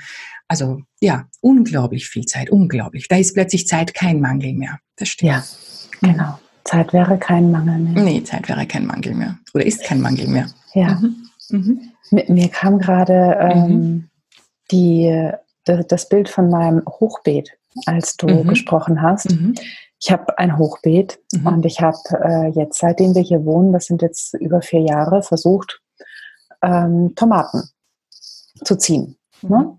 also 0.48 0.82
ja, 1.00 1.26
unglaublich 1.42 2.08
viel 2.08 2.26
Zeit, 2.26 2.50
unglaublich. 2.50 3.08
Da 3.08 3.18
ist 3.18 3.34
plötzlich 3.34 3.68
Zeit 3.68 3.94
kein 3.94 4.20
Mangel 4.20 4.54
mehr. 4.54 4.80
Das 4.96 5.10
stimmt. 5.10 5.32
Ja, 5.32 5.44
genau. 6.02 6.40
Zeit 6.64 6.94
wäre 6.94 7.18
kein 7.18 7.52
Mangel 7.52 7.80
mehr. 7.80 8.04
Nee, 8.04 8.24
Zeit 8.24 8.48
wäre 8.48 8.66
kein 8.66 8.86
Mangel 8.86 9.14
mehr. 9.16 9.38
Oder 9.54 9.66
ist 9.66 9.84
kein 9.84 10.02
Mangel 10.02 10.28
mehr. 10.28 10.48
Ja. 10.74 10.96
Mhm. 10.96 11.30
Mhm. 11.50 11.92
Mir, 12.12 12.26
mir, 12.28 12.50
kam 12.50 12.80
gerade 12.80 13.38
ähm, 13.40 13.68
mhm. 13.68 14.10
die, 14.72 15.32
das 15.66 16.10
Bild 16.10 16.30
von 16.30 16.50
meinem 16.50 16.84
Hochbeet, 16.88 17.58
als 17.86 18.16
du 18.18 18.28
mhm. 18.28 18.48
gesprochen 18.48 19.02
hast. 19.02 19.32
Mhm. 19.32 19.56
Ich 20.00 20.12
habe 20.12 20.38
ein 20.38 20.58
Hochbeet 20.58 21.20
mhm. 21.34 21.48
und 21.48 21.66
ich 21.66 21.82
habe 21.82 21.98
äh, 22.24 22.48
jetzt, 22.50 22.80
seitdem 22.80 23.16
wir 23.16 23.22
hier 23.22 23.46
wohnen, 23.46 23.74
das 23.74 23.86
sind 23.86 24.02
jetzt 24.02 24.34
über 24.36 24.62
vier 24.62 24.82
Jahre, 24.82 25.24
versucht, 25.24 25.82
ähm, 26.62 27.14
Tomaten 27.16 27.70
zu 28.64 28.78
ziehen. 28.78 29.18
Ne? 29.42 29.78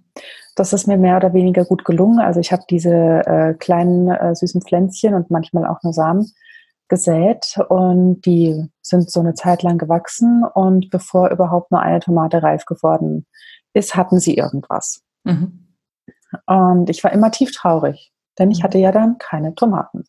Das 0.55 0.73
ist 0.73 0.87
mir 0.87 0.97
mehr 0.97 1.17
oder 1.17 1.35
weniger 1.35 1.65
gut 1.65 1.85
gelungen. 1.85 2.19
Also 2.19 2.41
ich 2.41 2.51
habe 2.51 2.63
diese 2.69 2.95
äh, 3.27 3.55
kleinen 3.55 4.09
äh, 4.09 4.35
süßen 4.35 4.63
Pflänzchen 4.63 5.15
und 5.15 5.31
manchmal 5.31 5.67
auch 5.67 5.83
nur 5.83 5.93
Samen 5.93 6.33
gesät 6.89 7.59
und 7.69 8.23
die 8.23 8.65
sind 8.81 9.11
so 9.11 9.21
eine 9.21 9.35
Zeit 9.35 9.63
lang 9.63 9.77
gewachsen 9.77 10.45
und 10.55 10.89
bevor 10.91 11.31
überhaupt 11.31 11.73
nur 11.73 11.81
eine 11.81 12.01
Tomate 12.01 12.43
reif 12.43 12.65
geworden 12.65 13.27
ist, 13.73 13.97
hatten 13.97 14.21
sie 14.21 14.37
irgendwas. 14.37 15.03
Mhm. 15.25 15.66
Und 16.47 16.91
ich 16.91 17.03
war 17.05 17.13
immer 17.13 17.31
tief 17.31 17.53
traurig, 17.53 18.13
denn 18.39 18.51
ich 18.51 18.61
mhm. 18.61 18.63
hatte 18.65 18.79
ja 18.79 18.93
dann 18.93 19.19
keine 19.19 19.55
Tomaten. 19.55 20.05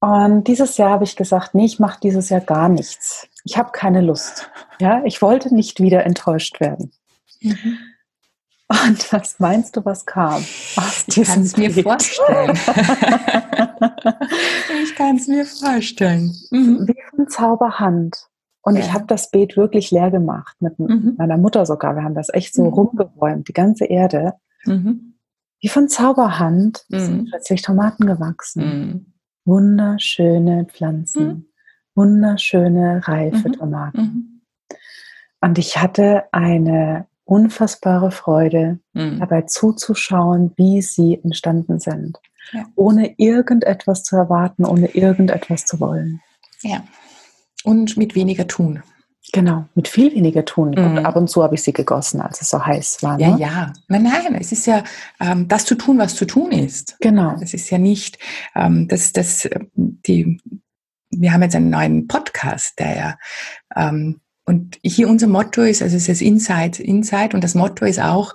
Und 0.00 0.44
dieses 0.44 0.76
Jahr 0.76 0.90
habe 0.90 1.04
ich 1.04 1.16
gesagt, 1.16 1.54
nee, 1.54 1.64
ich 1.64 1.78
mache 1.78 1.98
dieses 2.02 2.28
Jahr 2.28 2.42
gar 2.42 2.68
nichts. 2.68 3.26
Ich 3.44 3.56
habe 3.56 3.72
keine 3.72 4.02
Lust. 4.02 4.50
Ja, 4.78 5.02
ich 5.04 5.22
wollte 5.22 5.54
nicht 5.54 5.80
wieder 5.80 6.04
enttäuscht 6.04 6.60
werden. 6.60 6.92
Mhm. 7.40 7.78
Und 8.68 9.12
was 9.12 9.38
meinst 9.38 9.76
du, 9.76 9.84
was 9.84 10.04
kam? 10.04 10.44
ich 11.06 11.22
kann 11.24 11.42
es 11.42 11.56
mir 11.56 11.70
vorstellen. 11.70 12.50
ich 14.82 14.94
kann 14.94 15.16
es 15.16 15.26
mir 15.26 15.46
vorstellen. 15.46 16.34
Mhm. 16.50 16.86
Wie 16.88 16.96
von 17.10 17.28
Zauberhand. 17.28 18.28
Und 18.64 18.76
ja. 18.76 18.80
ich 18.80 18.92
habe 18.92 19.04
das 19.06 19.30
Beet 19.30 19.56
wirklich 19.58 19.90
leer 19.90 20.10
gemacht, 20.10 20.56
mit 20.60 20.78
mhm. 20.78 21.14
meiner 21.18 21.36
Mutter 21.36 21.66
sogar. 21.66 21.96
Wir 21.96 22.02
haben 22.02 22.14
das 22.14 22.32
echt 22.32 22.54
so 22.54 22.64
mhm. 22.64 22.72
rumgeräumt, 22.72 23.46
die 23.46 23.52
ganze 23.52 23.84
Erde. 23.84 24.32
Mhm. 24.64 25.14
Wie 25.60 25.68
von 25.68 25.88
Zauberhand 25.88 26.84
sind 26.88 27.22
mhm. 27.22 27.26
plötzlich 27.26 27.60
Tomaten 27.60 28.06
gewachsen. 28.06 28.64
Mhm. 28.64 29.06
Wunderschöne 29.44 30.64
Pflanzen, 30.64 31.52
wunderschöne, 31.94 33.06
reife 33.06 33.52
Tomaten. 33.52 34.42
Und 35.42 35.58
ich 35.58 35.76
hatte 35.76 36.24
eine 36.32 37.06
unfassbare 37.24 38.10
Freude, 38.10 38.78
mhm. 38.94 39.20
dabei 39.20 39.42
zuzuschauen, 39.42 40.52
wie 40.56 40.80
sie 40.80 41.20
entstanden 41.22 41.80
sind, 41.80 42.18
ja. 42.52 42.64
ohne 42.76 43.14
irgendetwas 43.18 44.04
zu 44.04 44.16
erwarten, 44.16 44.64
ohne 44.64 44.94
irgendetwas 44.94 45.66
zu 45.66 45.80
wollen. 45.80 46.22
Ja. 46.62 46.82
Und 47.64 47.96
mit 47.96 48.14
weniger 48.14 48.46
tun. 48.46 48.82
Genau, 49.32 49.64
mit 49.74 49.88
viel 49.88 50.14
weniger 50.14 50.44
tun. 50.44 50.70
Mhm. 50.70 50.84
Und 50.84 50.98
ab 50.98 51.16
und 51.16 51.28
zu 51.28 51.42
habe 51.42 51.54
ich 51.54 51.62
sie 51.62 51.72
gegossen, 51.72 52.20
als 52.20 52.40
es 52.42 52.50
so 52.50 52.64
heiß 52.64 53.02
war. 53.02 53.16
Ne? 53.16 53.22
Ja, 53.22 53.36
ja. 53.36 53.72
Nein, 53.88 54.02
nein, 54.02 54.34
es 54.38 54.52
ist 54.52 54.66
ja 54.66 54.84
ähm, 55.18 55.48
das 55.48 55.64
zu 55.64 55.74
tun, 55.74 55.98
was 55.98 56.14
zu 56.14 56.26
tun 56.26 56.52
ist. 56.52 56.96
Genau. 57.00 57.36
Es 57.40 57.54
ist 57.54 57.70
ja 57.70 57.78
nicht, 57.78 58.18
ähm, 58.54 58.86
dass 58.86 59.12
das, 59.12 59.48
die, 59.74 60.40
wir 61.10 61.32
haben 61.32 61.42
jetzt 61.42 61.56
einen 61.56 61.70
neuen 61.70 62.06
Podcast, 62.06 62.78
der 62.78 62.96
ja 62.96 63.18
ähm, 63.74 64.20
und 64.44 64.78
hier 64.82 65.08
unser 65.08 65.26
Motto 65.26 65.62
ist, 65.62 65.82
also 65.82 65.96
es 65.96 66.08
ist 66.08 66.20
Inside, 66.20 66.82
Inside 66.82 67.30
und 67.34 67.42
das 67.42 67.54
Motto 67.54 67.86
ist 67.86 68.00
auch, 68.00 68.34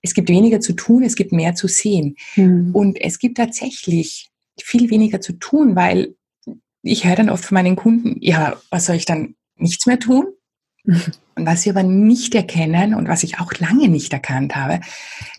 es 0.00 0.14
gibt 0.14 0.28
weniger 0.28 0.60
zu 0.60 0.72
tun, 0.72 1.02
es 1.02 1.14
gibt 1.14 1.32
mehr 1.32 1.54
zu 1.54 1.68
sehen. 1.68 2.16
Mhm. 2.36 2.70
Und 2.74 3.00
es 3.00 3.18
gibt 3.18 3.36
tatsächlich 3.36 4.30
viel 4.60 4.90
weniger 4.90 5.20
zu 5.20 5.34
tun, 5.34 5.76
weil 5.76 6.16
ich 6.82 7.04
höre 7.04 7.16
dann 7.16 7.30
oft 7.30 7.44
von 7.44 7.54
meinen 7.54 7.76
Kunden, 7.76 8.16
ja, 8.20 8.56
was 8.70 8.86
soll 8.86 8.96
ich 8.96 9.04
dann 9.04 9.34
nichts 9.56 9.86
mehr 9.86 9.98
tun? 9.98 10.26
Und 10.84 11.46
was 11.46 11.62
sie 11.62 11.70
aber 11.70 11.82
nicht 11.82 12.34
erkennen 12.34 12.92
und 12.92 13.08
was 13.08 13.22
ich 13.22 13.40
auch 13.40 13.54
lange 13.54 13.88
nicht 13.88 14.12
erkannt 14.12 14.54
habe, 14.54 14.80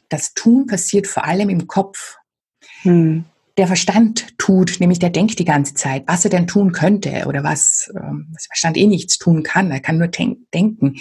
das 0.09 0.33
Tun 0.33 0.65
passiert 0.65 1.05
vor 1.05 1.23
allem 1.23 1.49
im 1.49 1.67
Kopf. 1.67 2.17
Mhm 2.83 3.25
der 3.57 3.67
Verstand 3.67 4.37
tut, 4.37 4.79
nämlich 4.79 4.99
der 4.99 5.09
denkt 5.09 5.37
die 5.37 5.45
ganze 5.45 5.75
Zeit, 5.75 6.03
was 6.07 6.23
er 6.23 6.31
denn 6.31 6.47
tun 6.47 6.71
könnte 6.71 7.25
oder 7.27 7.43
was, 7.43 7.91
ähm, 7.95 8.27
was 8.33 8.43
der 8.43 8.49
Verstand 8.49 8.77
eh 8.77 8.87
nichts 8.87 9.17
tun 9.17 9.43
kann, 9.43 9.71
er 9.71 9.79
kann 9.79 9.97
nur 9.97 10.07
denken. 10.07 10.95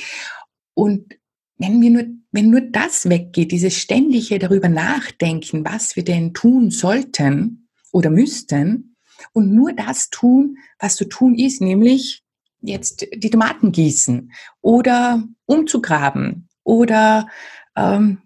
Und 0.75 1.15
wenn 1.59 1.81
wir 1.81 1.91
nur, 1.91 2.05
wenn 2.31 2.51
nur 2.51 2.61
das 2.61 3.09
weggeht, 3.09 3.53
dieses 3.53 3.77
ständige 3.77 4.39
darüber 4.39 4.69
nachdenken, 4.69 5.65
was 5.65 5.97
wir 5.97 6.05
denn 6.05 6.35
tun 6.35 6.71
sollten 6.71 7.69
oder 7.93 8.11
müssten 8.11 8.92
und 9.33 9.55
nur 9.55 9.73
das 9.73 10.11
tun, 10.11 10.59
was 10.79 10.97
zu 10.97 11.05
tun 11.05 11.35
ist, 11.35 11.61
nämlich 11.61 12.23
jetzt 12.61 13.07
die 13.15 13.31
Tomaten 13.31 13.73
gießen 13.73 14.33
oder 14.61 15.23
umzugraben 15.47 16.49
oder 16.63 17.29
ähm, 17.77 18.23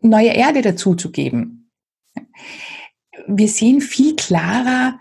neue 0.00 0.32
Erde 0.32 0.62
dazuzugeben 0.62 1.56
wir 3.26 3.48
sehen 3.48 3.80
viel 3.80 4.16
klarer, 4.16 5.00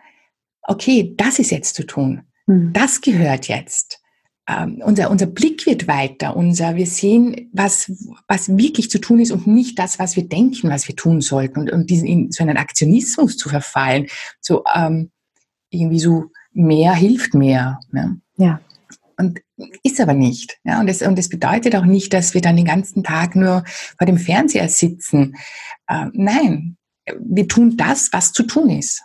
okay, 0.61 1.13
das 1.17 1.39
ist 1.39 1.51
jetzt 1.51 1.75
zu 1.75 1.85
tun. 1.85 2.23
Mhm. 2.47 2.73
Das 2.73 3.01
gehört 3.01 3.47
jetzt. 3.47 4.01
Ähm, 4.47 4.81
unser, 4.83 5.09
unser 5.09 5.25
Blick 5.25 5.65
wird 5.65 5.87
weiter. 5.87 6.35
Unser, 6.35 6.75
wir 6.75 6.85
sehen, 6.85 7.49
was, 7.51 7.91
was 8.27 8.55
wirklich 8.55 8.91
zu 8.91 8.99
tun 8.99 9.19
ist 9.19 9.31
und 9.31 9.47
nicht 9.47 9.79
das, 9.79 9.97
was 9.97 10.15
wir 10.15 10.27
denken, 10.27 10.69
was 10.69 10.87
wir 10.87 10.95
tun 10.95 11.21
sollten. 11.21 11.61
Und, 11.61 11.71
und 11.71 11.89
diesen, 11.89 12.07
in 12.07 12.31
so 12.31 12.43
einen 12.43 12.57
Aktionismus 12.57 13.37
zu 13.37 13.49
verfallen, 13.49 14.07
so 14.39 14.63
ähm, 14.73 15.11
irgendwie 15.69 15.99
so 15.99 16.25
mehr 16.53 16.93
hilft 16.93 17.33
mehr. 17.33 17.79
Ne? 17.91 18.19
Ja. 18.37 18.61
Und 19.17 19.39
ist 19.83 19.99
aber 19.99 20.13
nicht. 20.13 20.57
Ja, 20.63 20.79
und, 20.79 20.87
das, 20.87 21.01
und 21.01 21.17
das 21.17 21.29
bedeutet 21.29 21.75
auch 21.75 21.85
nicht, 21.85 22.13
dass 22.13 22.33
wir 22.33 22.41
dann 22.41 22.57
den 22.57 22.65
ganzen 22.65 23.03
Tag 23.03 23.35
nur 23.35 23.63
vor 23.97 24.05
dem 24.05 24.17
Fernseher 24.17 24.67
sitzen. 24.67 25.35
Äh, 25.87 26.07
nein, 26.13 26.77
wir 27.19 27.47
tun 27.47 27.77
das, 27.77 28.09
was 28.11 28.33
zu 28.33 28.43
tun 28.43 28.69
ist. 28.69 29.03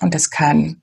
Und 0.00 0.14
das 0.14 0.30
kann, 0.30 0.81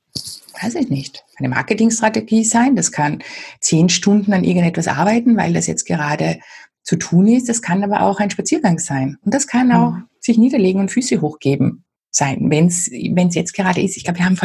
weiß 0.61 0.75
ich 0.75 0.89
nicht, 0.89 1.25
eine 1.37 1.49
Marketingstrategie 1.49 2.43
sein, 2.43 2.75
das 2.75 2.91
kann 2.91 3.23
zehn 3.59 3.89
Stunden 3.89 4.33
an 4.33 4.43
irgendetwas 4.43 4.87
arbeiten, 4.87 5.37
weil 5.37 5.53
das 5.53 5.67
jetzt 5.67 5.85
gerade 5.85 6.39
zu 6.83 6.95
tun 6.95 7.27
ist. 7.27 7.49
Das 7.49 7.61
kann 7.61 7.83
aber 7.83 8.01
auch 8.01 8.19
ein 8.19 8.29
Spaziergang 8.29 8.79
sein. 8.79 9.17
Und 9.21 9.33
das 9.33 9.47
kann 9.47 9.71
auch 9.71 9.91
mhm. 9.91 10.05
sich 10.19 10.37
niederlegen 10.37 10.81
und 10.81 10.91
Füße 10.91 11.21
hochgeben 11.21 11.83
sein, 12.11 12.49
wenn 12.49 12.67
es 12.67 13.35
jetzt 13.35 13.53
gerade 13.53 13.81
ist. 13.81 13.95
Ich 13.95 14.03
glaube, 14.03 14.19
wir 14.19 14.25
haben, 14.25 14.39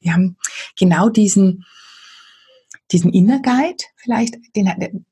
wir 0.00 0.12
haben 0.12 0.36
genau 0.78 1.08
diesen, 1.08 1.64
diesen 2.92 3.12
Inner 3.12 3.40
Guide 3.42 3.82
vielleicht, 3.96 4.36
den, 4.54 5.06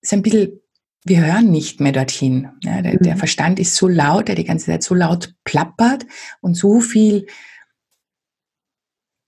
ist 0.00 0.12
ein 0.12 0.22
bisschen 0.22 0.58
wir 1.04 1.24
hören 1.24 1.50
nicht 1.50 1.80
mehr 1.80 1.92
dorthin. 1.92 2.48
Ja, 2.62 2.80
der, 2.80 2.96
der, 2.96 3.14
mhm. 3.14 3.18
Verstand 3.18 3.58
ist 3.58 3.74
so 3.74 3.88
laut, 3.88 4.28
der 4.28 4.36
die 4.36 4.44
ganze 4.44 4.66
Zeit 4.66 4.84
so 4.84 4.94
laut 4.94 5.34
plappert 5.44 6.06
und 6.40 6.54
so 6.54 6.80
viel 6.80 7.26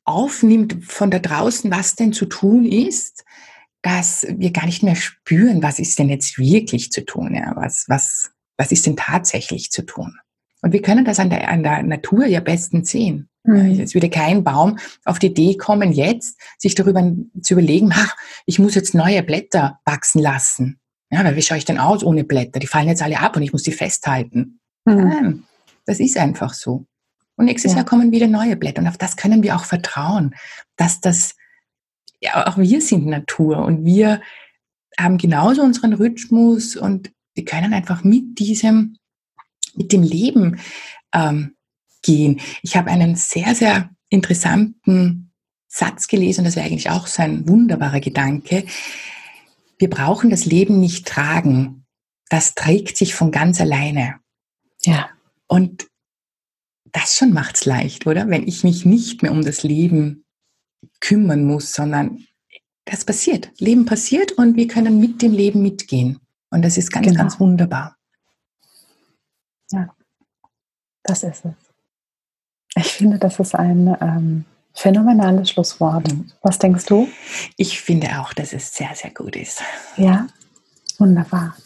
aufnimmt 0.05 0.85
von 0.85 1.11
da 1.11 1.19
draußen, 1.19 1.71
was 1.71 1.95
denn 1.95 2.13
zu 2.13 2.27
tun 2.27 2.65
ist, 2.65 3.25
dass 3.83 4.27
wir 4.29 4.51
gar 4.51 4.67
nicht 4.67 4.83
mehr 4.83 4.97
spüren, 4.97 5.63
was 5.63 5.79
ist 5.79 5.99
denn 5.99 6.09
jetzt 6.09 6.39
wirklich 6.39 6.91
zu 6.91 7.05
tun, 7.05 7.35
ja, 7.35 7.53
was, 7.55 7.85
was, 7.89 8.31
was 8.57 8.73
ist 8.73 8.87
denn 8.87 8.97
tatsächlich 8.97 9.71
zu 9.71 9.83
tun. 9.83 10.17
Und 10.63 10.73
wir 10.73 10.81
können 10.81 11.05
das 11.05 11.21
an 11.21 11.29
der, 11.29 11.49
an 11.51 11.63
der 11.63 11.83
Natur 11.83 12.25
ja 12.25 12.41
bestens 12.41 12.91
sehen. 12.91 13.29
Mhm. 13.45 13.81
Es 13.81 13.93
würde 13.93 14.09
kein 14.09 14.43
Baum 14.43 14.79
auf 15.05 15.19
die 15.19 15.27
Idee 15.27 15.57
kommen, 15.57 15.93
jetzt 15.93 16.41
sich 16.59 16.75
darüber 16.75 17.13
zu 17.43 17.55
überlegen, 17.55 17.91
ach, 17.93 18.17
ich 18.47 18.59
muss 18.59 18.75
jetzt 18.75 18.95
neue 18.95 19.23
Blätter 19.23 19.79
wachsen 19.85 20.23
lassen. 20.23 20.81
Ja, 21.11 21.23
weil 21.23 21.37
wie 21.37 21.43
schaue 21.43 21.59
ich 21.59 21.67
denn 21.67 21.79
aus 21.79 22.03
ohne 22.03 22.25
Blätter? 22.25 22.59
Die 22.59 22.67
fallen 22.67 22.89
jetzt 22.89 23.03
alle 23.03 23.21
ab 23.21 23.37
und 23.37 23.43
ich 23.43 23.53
muss 23.53 23.63
die 23.63 23.73
festhalten. 23.73 24.61
Mhm. 24.87 24.97
Nein, 24.97 25.45
das 25.85 26.01
ist 26.01 26.17
einfach 26.17 26.55
so. 26.55 26.87
Und 27.37 27.47
nächstes 27.47 27.73
ja. 27.73 27.79
Jahr 27.79 27.87
kommen 27.87 28.13
wieder 28.13 28.27
neue 28.27 28.57
Blätter. 28.57 28.81
Und 28.81 28.89
auf 28.89 28.99
das 28.99 29.17
können 29.17 29.43
wir 29.43 29.57
auch 29.57 29.65
vertrauen, 29.65 30.35
dass 30.77 31.01
das, 31.01 31.35
ja, 32.21 32.47
auch 32.47 32.59
wir 32.59 32.81
sind 32.81 33.07
Natur 33.07 33.65
und 33.65 33.85
wir 33.85 34.21
haben 34.99 35.19
genauso 35.19 35.63
unseren 35.63 35.93
Rhythmus 35.93 36.77
und 36.77 37.13
wir 37.35 37.45
können 37.45 37.75
einfach 37.75 38.05
mit 38.05 38.39
diesem, 38.39 38.97
mit 39.75 39.93
dem 39.93 40.03
Leben 40.03 40.61
ähm, 41.13 41.57
gehen. 42.03 42.41
Ich 42.63 42.77
habe 42.77 42.91
einen 42.91 43.17
sehr, 43.17 43.55
sehr 43.55 43.91
interessanten 44.09 45.33
Satz 45.67 46.07
gelesen, 46.07 46.41
und 46.41 46.45
das 46.45 46.55
wäre 46.55 46.67
eigentlich 46.67 46.91
auch 46.91 47.09
so 47.09 47.23
ein 47.23 47.49
wunderbarer 47.49 47.99
Gedanke 47.99 48.65
wir 49.79 49.91
brauchen 49.91 50.31
das 50.31 50.45
Leben 50.45 50.81
nicht 50.81 51.07
tragen. 51.07 51.85
Das 52.29 52.55
trägt 52.55 52.97
sich 52.97 53.15
von 53.15 53.31
ganz 53.31 53.61
alleine. 53.61 54.17
Ja. 54.83 55.09
Und 55.47 55.87
das 56.95 57.17
schon 57.17 57.33
macht's 57.33 57.67
leicht, 57.67 58.07
oder? 58.07 58.29
Wenn 58.29 58.47
ich 58.47 58.65
mich 58.65 58.87
nicht 58.87 59.23
mehr 59.23 59.33
um 59.33 59.43
das 59.43 59.63
Leben 59.63 60.25
kümmern 61.01 61.45
muss, 61.45 61.75
sondern 61.75 62.25
das 62.85 63.05
passiert. 63.05 63.51
Leben 63.59 63.85
passiert 63.85 64.33
und 64.33 64.57
wir 64.57 64.69
können 64.69 65.01
mit 65.01 65.21
dem 65.21 65.33
Leben 65.33 65.61
mitgehen. 65.61 66.21
Und 66.51 66.63
das 66.63 66.79
ist 66.79 66.93
ganz, 66.93 67.07
genau. 67.07 67.19
ganz 67.19 67.41
wunderbar. 67.41 67.97
Ja, 69.73 69.95
das 71.03 71.25
ist 71.25 71.45
es. 71.45 71.53
Ich 72.77 72.93
finde, 72.93 73.19
das 73.19 73.41
ist 73.41 73.55
ein 73.55 73.97
ähm, 74.01 74.45
Phänomenales 74.73 75.51
Schlusswort. 75.51 76.09
Was 76.43 76.59
denkst 76.59 76.87
du? 76.87 77.09
Ich 77.57 77.81
finde 77.81 78.21
auch, 78.21 78.33
dass 78.33 78.53
es 78.53 78.73
sehr, 78.73 78.91
sehr 78.95 79.13
gut 79.13 79.37
ist. 79.37 79.63
Ja, 79.97 80.27
wunderbar. 80.99 81.57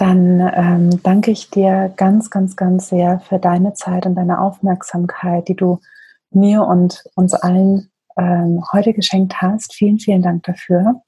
Dann 0.00 0.40
ähm, 0.54 1.02
danke 1.02 1.30
ich 1.30 1.50
dir 1.50 1.92
ganz, 1.94 2.30
ganz, 2.30 2.56
ganz 2.56 2.88
sehr 2.88 3.20
für 3.20 3.38
deine 3.38 3.74
Zeit 3.74 4.06
und 4.06 4.14
deine 4.14 4.40
Aufmerksamkeit, 4.40 5.46
die 5.48 5.56
du 5.56 5.78
mir 6.30 6.62
und 6.62 7.04
uns 7.16 7.34
allen 7.34 7.90
ähm, 8.16 8.64
heute 8.72 8.94
geschenkt 8.94 9.42
hast. 9.42 9.74
Vielen, 9.74 9.98
vielen 9.98 10.22
Dank 10.22 10.44
dafür. 10.44 11.02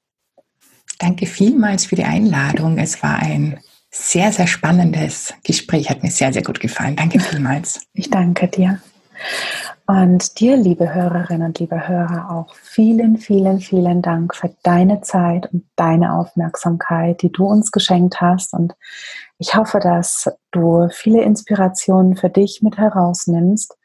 Danke 0.98 1.24
vielmals 1.24 1.86
für 1.86 1.96
die 1.96 2.04
Einladung. 2.04 2.76
Es 2.76 3.02
war 3.02 3.18
ein 3.18 3.58
sehr, 3.90 4.30
sehr 4.30 4.46
spannendes 4.46 5.32
Gespräch. 5.42 5.88
Hat 5.88 6.02
mir 6.02 6.10
sehr, 6.10 6.34
sehr 6.34 6.42
gut 6.42 6.60
gefallen. 6.60 6.94
Danke 6.94 7.18
vielmals. 7.18 7.80
Ich 7.94 8.10
danke 8.10 8.46
dir. 8.46 8.78
Und 9.92 10.40
dir, 10.40 10.56
liebe 10.56 10.94
Hörerinnen 10.94 11.48
und 11.48 11.58
liebe 11.58 11.86
Hörer, 11.86 12.30
auch 12.30 12.54
vielen, 12.54 13.18
vielen, 13.18 13.60
vielen 13.60 14.00
Dank 14.00 14.34
für 14.34 14.48
deine 14.62 15.02
Zeit 15.02 15.52
und 15.52 15.68
deine 15.76 16.14
Aufmerksamkeit, 16.14 17.20
die 17.20 17.30
du 17.30 17.44
uns 17.44 17.72
geschenkt 17.72 18.18
hast. 18.18 18.54
Und 18.54 18.74
ich 19.36 19.54
hoffe, 19.54 19.80
dass 19.80 20.32
du 20.50 20.88
viele 20.90 21.20
Inspirationen 21.20 22.16
für 22.16 22.30
dich 22.30 22.62
mit 22.62 22.78
herausnimmst, 22.78 23.76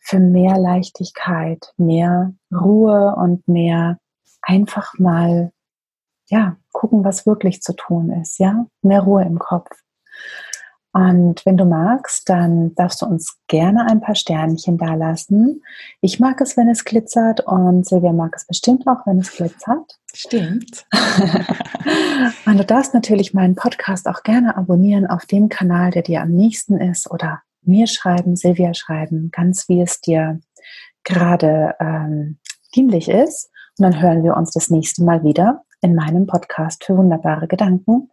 für 0.00 0.18
mehr 0.18 0.58
Leichtigkeit, 0.58 1.72
mehr 1.76 2.32
Ruhe 2.52 3.14
und 3.14 3.46
mehr 3.46 4.00
einfach 4.42 4.94
mal, 4.98 5.52
ja, 6.26 6.56
gucken, 6.72 7.04
was 7.04 7.26
wirklich 7.26 7.62
zu 7.62 7.74
tun 7.74 8.10
ist, 8.10 8.40
ja? 8.40 8.66
Mehr 8.82 9.02
Ruhe 9.02 9.22
im 9.22 9.38
Kopf. 9.38 9.70
Und 10.98 11.46
wenn 11.46 11.56
du 11.56 11.64
magst, 11.64 12.28
dann 12.28 12.74
darfst 12.74 13.02
du 13.02 13.06
uns 13.06 13.38
gerne 13.46 13.86
ein 13.88 14.00
paar 14.00 14.16
Sternchen 14.16 14.78
dalassen. 14.78 15.62
Ich 16.00 16.18
mag 16.18 16.40
es, 16.40 16.56
wenn 16.56 16.68
es 16.68 16.84
glitzert 16.84 17.38
und 17.46 17.86
Silvia 17.86 18.12
mag 18.12 18.34
es 18.34 18.44
bestimmt 18.44 18.84
auch, 18.88 19.06
wenn 19.06 19.20
es 19.20 19.30
glitzert. 19.30 20.00
Stimmt. 20.12 20.86
und 22.46 22.58
du 22.58 22.64
darfst 22.64 22.94
natürlich 22.94 23.32
meinen 23.32 23.54
Podcast 23.54 24.08
auch 24.08 24.24
gerne 24.24 24.56
abonnieren 24.56 25.06
auf 25.06 25.24
dem 25.24 25.48
Kanal, 25.48 25.92
der 25.92 26.02
dir 26.02 26.20
am 26.20 26.30
nächsten 26.30 26.78
ist 26.78 27.08
oder 27.08 27.42
mir 27.62 27.86
schreiben, 27.86 28.34
Silvia 28.34 28.74
schreiben, 28.74 29.30
ganz 29.30 29.68
wie 29.68 29.80
es 29.80 30.00
dir 30.00 30.40
gerade 31.04 31.76
ähm, 31.78 32.38
dienlich 32.74 33.08
ist. 33.08 33.50
Und 33.78 33.84
dann 33.84 34.02
hören 34.02 34.24
wir 34.24 34.36
uns 34.36 34.50
das 34.50 34.68
nächste 34.68 35.04
Mal 35.04 35.22
wieder 35.22 35.62
in 35.80 35.94
meinem 35.94 36.26
Podcast 36.26 36.82
für 36.82 36.96
wunderbare 36.96 37.46
Gedanken. 37.46 38.10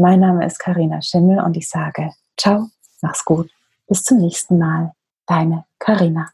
Mein 0.00 0.20
Name 0.20 0.46
ist 0.46 0.60
Karina 0.60 1.02
Schimmel 1.02 1.40
und 1.40 1.56
ich 1.56 1.68
sage 1.68 2.12
Ciao, 2.36 2.68
mach's 3.02 3.24
gut, 3.24 3.50
bis 3.88 4.04
zum 4.04 4.18
nächsten 4.18 4.56
Mal. 4.56 4.92
Deine 5.26 5.64
Karina. 5.80 6.28